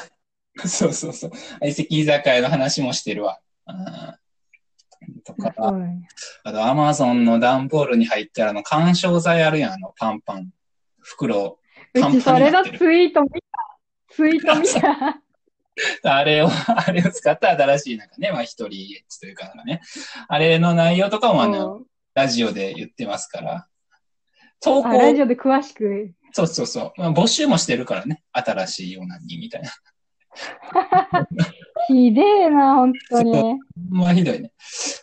[0.66, 1.30] そうそうそう。
[1.60, 3.38] 相席居酒屋の話もしてるわ。
[3.66, 4.23] うん
[5.24, 6.08] とか、そうだね。
[6.44, 10.50] あと、アマゾンの段ボールに入ってるあの、干渉剤あるやん、あの、パンパン。
[11.00, 11.58] 袋。
[11.92, 13.38] パンパンになってるツイート見た。
[14.10, 15.20] ツイート見た。
[16.04, 19.80] あれを、あれを使った新しい、なんかね、まあ、一人エッチというかなんかね。
[20.28, 21.82] あれの内容とかも、あの、
[22.14, 23.68] ラジオで言ってますから。
[24.60, 26.12] 投稿あ、ラジオで詳しく。
[26.32, 27.00] そうそうそう。
[27.00, 28.22] まあ、募集もしてるからね。
[28.32, 29.70] 新しいようなに、みたいな。
[31.86, 33.58] ひでえな、本当に。
[33.90, 34.52] まあ、ひどいね。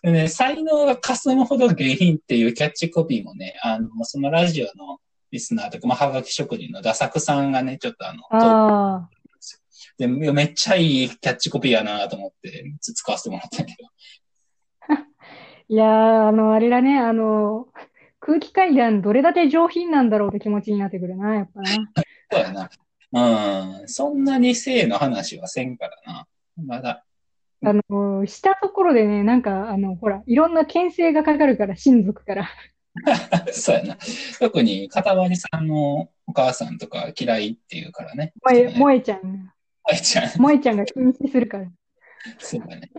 [0.01, 4.99] でね、才能が霞むほど下品っていうキャッチコピーもね、あの、そのラジオの
[5.31, 9.09] リスナーとか、まあ、はがき職人のダサクさんがね、ちょっとあの、ああ。
[9.97, 13.75] でめっちゃいいキャッチコピーやなと思って、使わせてもらったけ
[14.87, 14.95] ど。
[15.69, 17.67] いやー、あの、あれだね、あの、
[18.19, 21.69] 空気階段どれだけ上品なんだろうって気持ちになってくるな、やっぱな。
[22.31, 22.69] そうやな。
[23.13, 23.87] うん。
[23.87, 26.27] そんなに性の話はせんからな。
[26.57, 27.03] まだ。
[27.63, 32.49] あの、したところでね、なんか、あの、ほら、いろんな牽制がかかるから、親族から。
[33.53, 33.97] そうやな。
[34.39, 38.33] 特に、かたまりさんのお母さんとか嫌いっていうからね。
[38.43, 39.53] 萌え、萌えちゃん。
[39.83, 40.29] あいちゃん。
[40.29, 41.71] 萌えちゃんが禁止するから。
[42.39, 42.91] そうだね。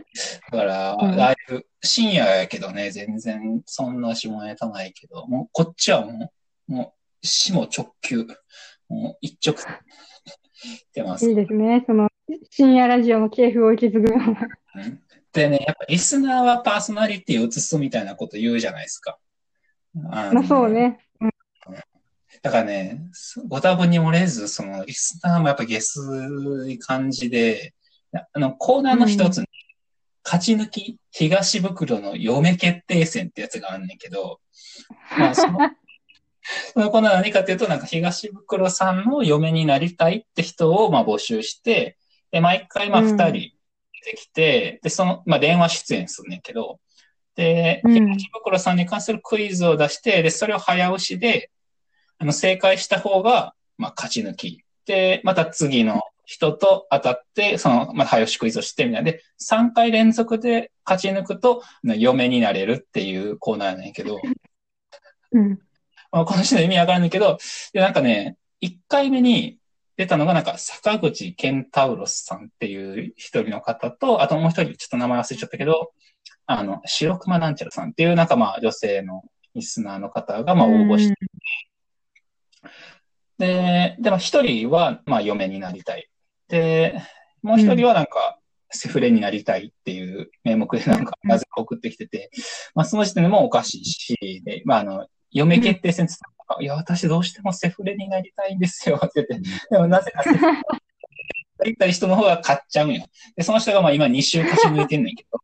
[0.50, 6.32] だから、うんライブ、深夜やけどね、全然そんな下ネタないけど、もうこっちはも
[6.68, 8.26] う、もう、死も直球。
[8.88, 9.72] もう一直線。
[10.88, 11.28] ってます。
[11.28, 11.82] いいですね。
[11.86, 12.08] その、
[12.50, 14.48] 深夜ラジオの系譜を受け継ぐような。
[14.84, 15.02] うん
[15.32, 19.18] でね、やっぱリスナーはパーソナリティを映すみたいなこと言うじゃないですか。
[20.10, 20.98] あのまあ、そうね。
[22.42, 23.00] だからね、
[23.48, 27.72] ご多分に漏れず、そのリスナーもやっぱ下水い感じで、
[28.12, 29.46] あの、コーナーの一つに、
[30.24, 34.40] 勝ち抜き東袋の嫁決定戦ってやつがあんねんけど、
[35.18, 35.58] まあ、その、
[36.74, 41.96] そのコーナーは何かっていうと、なんか東袋さんの嫁になりたいって人をまあ募集して、
[42.32, 43.52] で、毎回まあうん二人出
[44.10, 46.80] てきて、で、その、まあ電話出演するねんけど、
[47.36, 51.50] で、うん東袋さんに関するクイズを出して、で、それを早押しで、
[52.18, 54.64] あの、正解した方が、まあ、勝ち抜き。
[54.86, 59.10] で、また次の人と当たって、その、まあ、早押しクイズをしてみたいな。
[59.10, 64.20] で、3回連続で勝ち抜くと、嫁になれるっていうコーナーなんやけど、
[65.32, 65.58] うん。
[66.10, 67.38] まあ、この人の意味わからんねんけど、
[67.72, 69.58] で、なんかね、1回目に
[69.96, 75.92] 出たのがなんか、坂口ケンタウロスさんっていう一人の方と、あともう一人、ちょっと名前忘れちゃったけど、
[76.46, 79.22] あの、白熊なんちゃらさんっていうなんかまあ女性の
[79.54, 81.14] リスナーの方がまあ応募して、
[83.38, 86.08] で、でも一人は、まあ、嫁になりたい。
[86.48, 87.02] で、
[87.42, 88.38] もう一人はなんか、
[88.70, 92.30] セフレになりたいっていう名目でなんか、なぜか送ってきてて、
[92.74, 100.62] まあ、その時点でもおかしいし、で、まあ、あの、嫁決定戦って言ったら、いや、私どうしてもセフレになりたいんですよ、って言って、でもなぜかセフレにな
[101.64, 103.06] りたい人の方が買っちゃうんよ。
[103.36, 105.40] で、その人がまあ今2週勝ち抜いてんねんけど。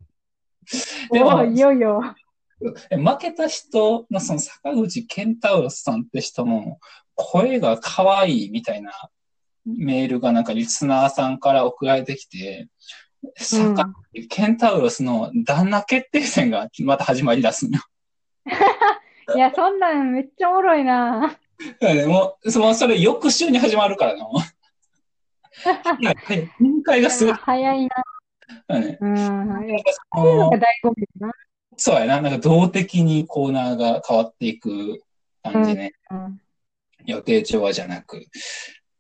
[1.13, 2.15] でも、いよいよ。
[2.61, 6.79] 負けた人のその坂口健太郎さんって人の
[7.15, 8.93] 声が可愛いみたいな
[9.65, 12.69] メールがなんかリスナーさんから送られてきて、
[13.37, 17.85] 坂口健太郎の旦那決定戦がまた始まり出すのよ。
[19.35, 21.21] いや、そんなんめっちゃおもろいな。
[21.21, 21.37] だか
[21.81, 24.27] らねもう、その、それ翌週に始まるからな。
[26.01, 27.35] いや展開がすごい。
[27.35, 27.89] 早いな。
[28.69, 29.17] だねうん。
[29.17, 29.79] いや
[30.11, 31.33] あそう醍醐味だな。
[31.77, 32.21] そうやな。
[32.23, 35.03] なんか動的にコーナーが変わっていく
[35.43, 35.93] 感じね。
[36.11, 36.41] うん。
[37.05, 38.25] 予定調和じゃなく。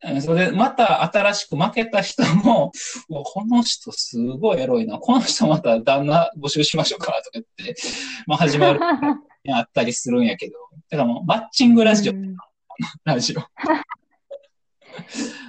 [0.04, 2.70] うんそれで、また新しく負けた人も、
[3.08, 4.98] この人すごいエロいな。
[4.98, 7.74] この人また旦那募集しましょうか、とか言って、
[8.26, 8.80] まあ始まる、
[9.52, 10.54] あったりするんやけど。
[10.88, 12.36] だからもう、マッチングラジオ、うん
[13.04, 13.40] ラジオ。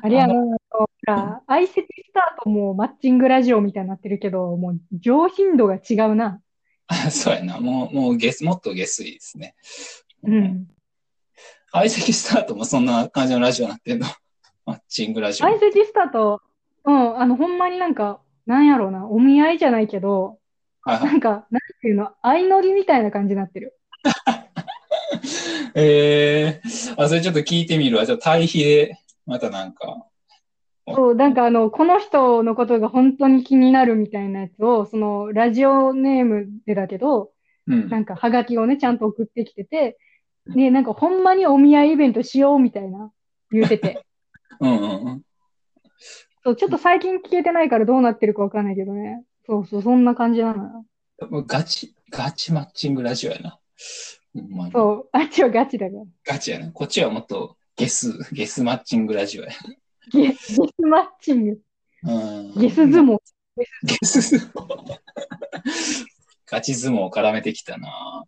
[0.02, 0.34] あれやな、
[0.70, 6.42] ほら、相席スタートもマッチングラジオみたいになってるけど、もう上品度が違うな。
[6.88, 7.60] あそうやな。
[7.60, 9.54] もう、もうゲス、もっとゲスいですね。
[10.24, 10.68] うん。
[11.72, 14.08] 相席スタートもそんな感じのラジオになってんの。
[14.70, 15.48] マッチングラジオ。
[15.48, 16.44] 相席スタート、
[16.86, 20.38] うん、あの、ほんまになんか、なんやろうな、お見合いじゃないけど、
[20.82, 23.80] はいはいなんか、なんていうの、相乗りみたいな感じになってる。
[25.74, 28.06] えー、あ、それちょっと聞いてみるわ。
[28.06, 28.96] じゃあ対比で、
[29.26, 30.06] またなんか。
[30.88, 37.32] そう、なんかあの、この人のことが本当に気になるみたいなやつを、その、ラジオネームでだけど、
[37.66, 37.90] うん。
[37.90, 39.98] なんか、はがきをね、ちゃんと送ってきてて、
[40.46, 43.12] で、なんか、ほんまにお見合いイベントしようみたいな、
[43.52, 44.06] 言うてて。
[44.60, 45.22] うんうんうん。
[46.44, 49.24] そう、ちょっと最近聞けてないからどうなってるかわかんないけどね。
[49.46, 50.86] そうそう、そんな感じなのよ。
[51.46, 53.60] ガチ、ガチマッチングラジオやな。
[54.72, 56.04] そう、あっちはガチだから。
[56.26, 56.72] ガチやな。
[56.72, 59.50] こっちはもっとゲス、ゲスマッチングラジオや。
[60.12, 61.60] ゲ、ゲスマッチング。
[62.04, 62.54] うん。
[62.60, 63.18] ゲス相撲。
[63.84, 65.00] ゲス相撲。
[66.46, 68.24] ガチ相撲を絡めてきたな。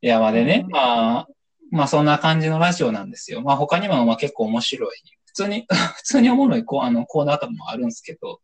[0.00, 1.28] いや、まあでね、うんまあ、
[1.70, 3.42] まあそんな感じのラジオなんですよ。
[3.42, 4.90] まあ他にもまあ結構面白い。
[5.38, 5.66] 普通に、
[5.96, 8.40] 普通におもろいこうあのコーナーとかもあるんですけど、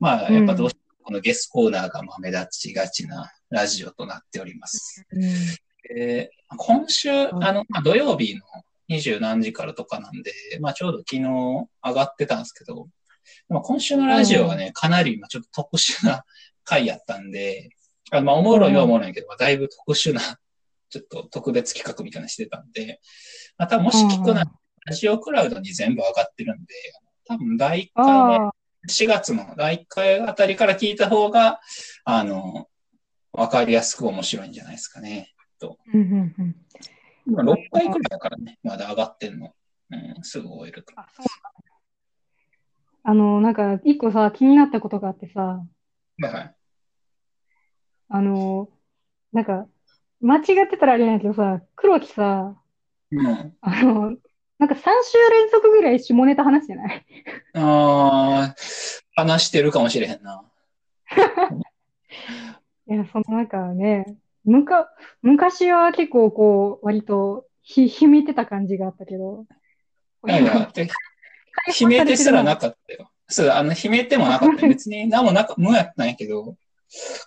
[0.00, 5.04] まあやっぱどうしてもこのゲスコーナーがまあ目立ちがちなラジオとなっております。
[5.12, 5.20] うん。
[5.94, 8.40] で今週、んあの、まあ土曜日の
[8.88, 12.88] 二十何時からとかなんで、まあちょうど昨日上がってたんですけど、
[13.48, 16.24] まあ、今週のラジオはね、かなりまあちょっと特殊な
[16.64, 17.70] 回やったんで、
[18.10, 20.20] あまあおもろいはおもろいけど、まあだいぶ特殊な、
[20.88, 23.00] ちょっと特別企画みたいなのしてたんで、
[23.58, 24.52] またもし聞くなら、
[24.86, 26.74] ラジオクラウドに全部上がってるんで、
[27.26, 28.52] 多分第1回目、ああ、
[28.88, 31.60] 4月の第1回あたりから聞いた方が、
[32.04, 32.68] あの、
[33.32, 35.32] わかりやすく面白いんじゃないですかね。
[35.92, 36.56] うんうんうん。
[37.26, 39.52] 今6回くらいだからね、まだ上がってんの。
[39.90, 40.92] うん、すぐ終えると。
[43.04, 45.66] あ、の、なんか、一個さ、気になったことがあってさ、は
[46.18, 46.56] いはい。
[48.08, 48.68] あの、
[49.32, 49.66] なんか、
[50.20, 52.60] 間違ってたらあれなんやけどさ、黒木さ、
[53.12, 53.56] うん。
[53.60, 54.16] あの、
[54.58, 57.04] なんか3週連続ぐらい下ネタ話してない？
[57.54, 58.56] ああ、
[59.14, 60.42] 話してるかもしれへんな。
[62.88, 64.88] いや、そのなんかね、むか、
[65.22, 69.44] 昔は結構こう、割とひ、秘めてた感じがあったけど、
[70.26, 70.88] いやいや、で
[71.72, 73.10] 秘めてすらなかったよ。
[73.28, 74.68] そう、あの、秘めてもなかったよ。
[74.72, 76.56] 別に何もなか、無やったんやけど、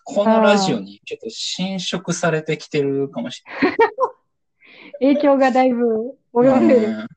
[0.05, 3.43] このラジオにちょっと侵食されてきてるかもし
[4.99, 6.61] 影響がだいぶれない。
[6.61, 7.09] 及んでる。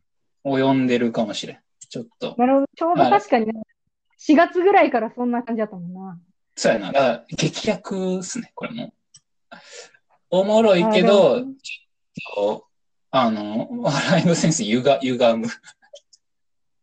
[0.44, 1.58] うん及んでるかもしれん。
[1.88, 2.34] ちょっと。
[2.38, 2.66] なるほど。
[2.76, 3.52] ちょうど確かにね、
[4.18, 6.18] 4月ぐらいからそんな感じだったもんな。
[6.56, 6.92] そうやな。
[6.92, 8.92] だから、劇薬っすね、これも。
[10.30, 12.66] おもろいけあど、でちょっと、
[13.10, 15.46] あの、笑いのセンスゆが、歪む。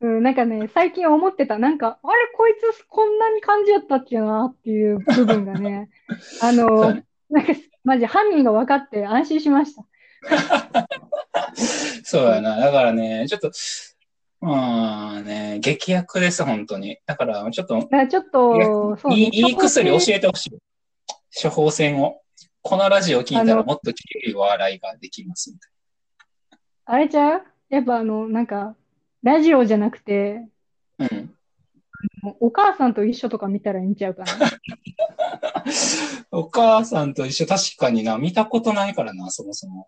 [0.01, 1.57] うん、なんかね、最近思ってた。
[1.57, 5.89] なんか、あれ、こいつこんなに感じやったっけなっていう部分がね、
[6.41, 6.93] あの
[7.30, 7.53] なんか、
[7.84, 9.84] マジ犯人が分かって安心しました。
[12.03, 12.57] そうやな。
[12.57, 13.51] だからね、ちょっと、
[14.41, 16.97] まあね、劇薬です、本当に。
[17.05, 20.59] だから、ちょっと、ちょっと、そういいね、いい薬教えてほしい。
[21.41, 22.22] 処方箋を。
[22.61, 25.57] このラジオ聞いたらもっときれい笑いができますみ
[26.86, 27.43] あれちゃう？
[27.70, 28.76] やっぱあの、なんか、
[29.24, 30.47] ラジオじゃなくて。
[30.97, 31.36] うん。
[32.39, 34.32] お母さんと一緒とか見たらいいんちゃうかな。
[36.32, 39.88] お母さんと一緒、確かにな、見たことないからな、そもそも。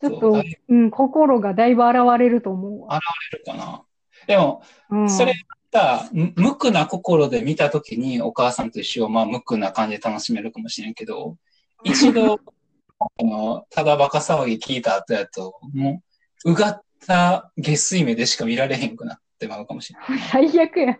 [0.00, 2.96] ちょっと、うん、心がだいぶ現れると思うわ。
[2.96, 3.00] あ
[3.32, 3.82] るかな。
[4.26, 5.34] でも、うん、それ
[5.72, 11.36] さ、む無垢な心で見たときにお母さんと一緒を、まあ、無垢な感じで楽しめるかもしれんけど、
[11.84, 12.40] 一度、
[12.98, 16.02] あの、ただバカ騒ぎ聞いた後やと、も
[16.44, 20.18] う、うがった下水目でしか見られへんくなってまうかもしれない。
[20.50, 20.98] 最悪や。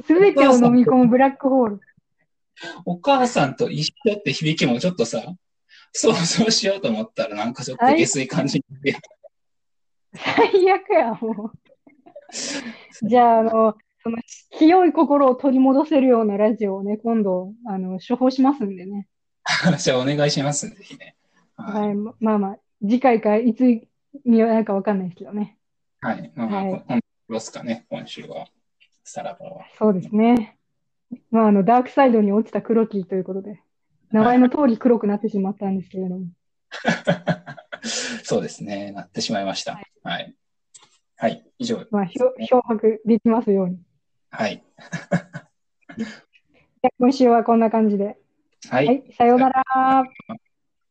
[0.00, 1.80] すべてを飲み込むブラックホール。
[2.84, 5.22] お母さんと一緒って響きもちょっとさ、
[5.92, 8.94] 想像しようと思ったらなんかちょっと下水感じに
[10.14, 11.52] 最悪や、も
[13.02, 13.08] う。
[13.08, 14.18] じゃあ、あの、その
[14.50, 19.06] 清い心を取り戻せるようなラジオをね、今度、あの、処方しますんでね。
[19.78, 21.16] じゃあお願いします、ぜひね。
[21.56, 23.88] はい、はい、まあまあ、次回かいつに
[24.24, 25.56] なるかわかんないですけどね。
[26.00, 26.32] はい。
[26.34, 28.46] まあ、はい、今ですかね、今週は。
[29.12, 29.66] さらばは。
[29.78, 30.56] そうですね。
[31.30, 33.60] まあ、あの、ダークサイドに落ちた黒木ということで、
[34.10, 36.28] 名前の通り黒くなってしまったんですけれども。
[38.24, 38.90] そうですね。
[38.92, 39.74] なってしまいました。
[39.74, 39.84] はい。
[40.02, 40.34] はい、
[41.16, 41.86] はい、以上。
[41.90, 43.82] まあ、漂白できますように。
[44.30, 44.64] はい。
[46.98, 48.16] 今週はこんな感じで。
[48.70, 48.86] はい。
[48.86, 49.62] はい、さようなら。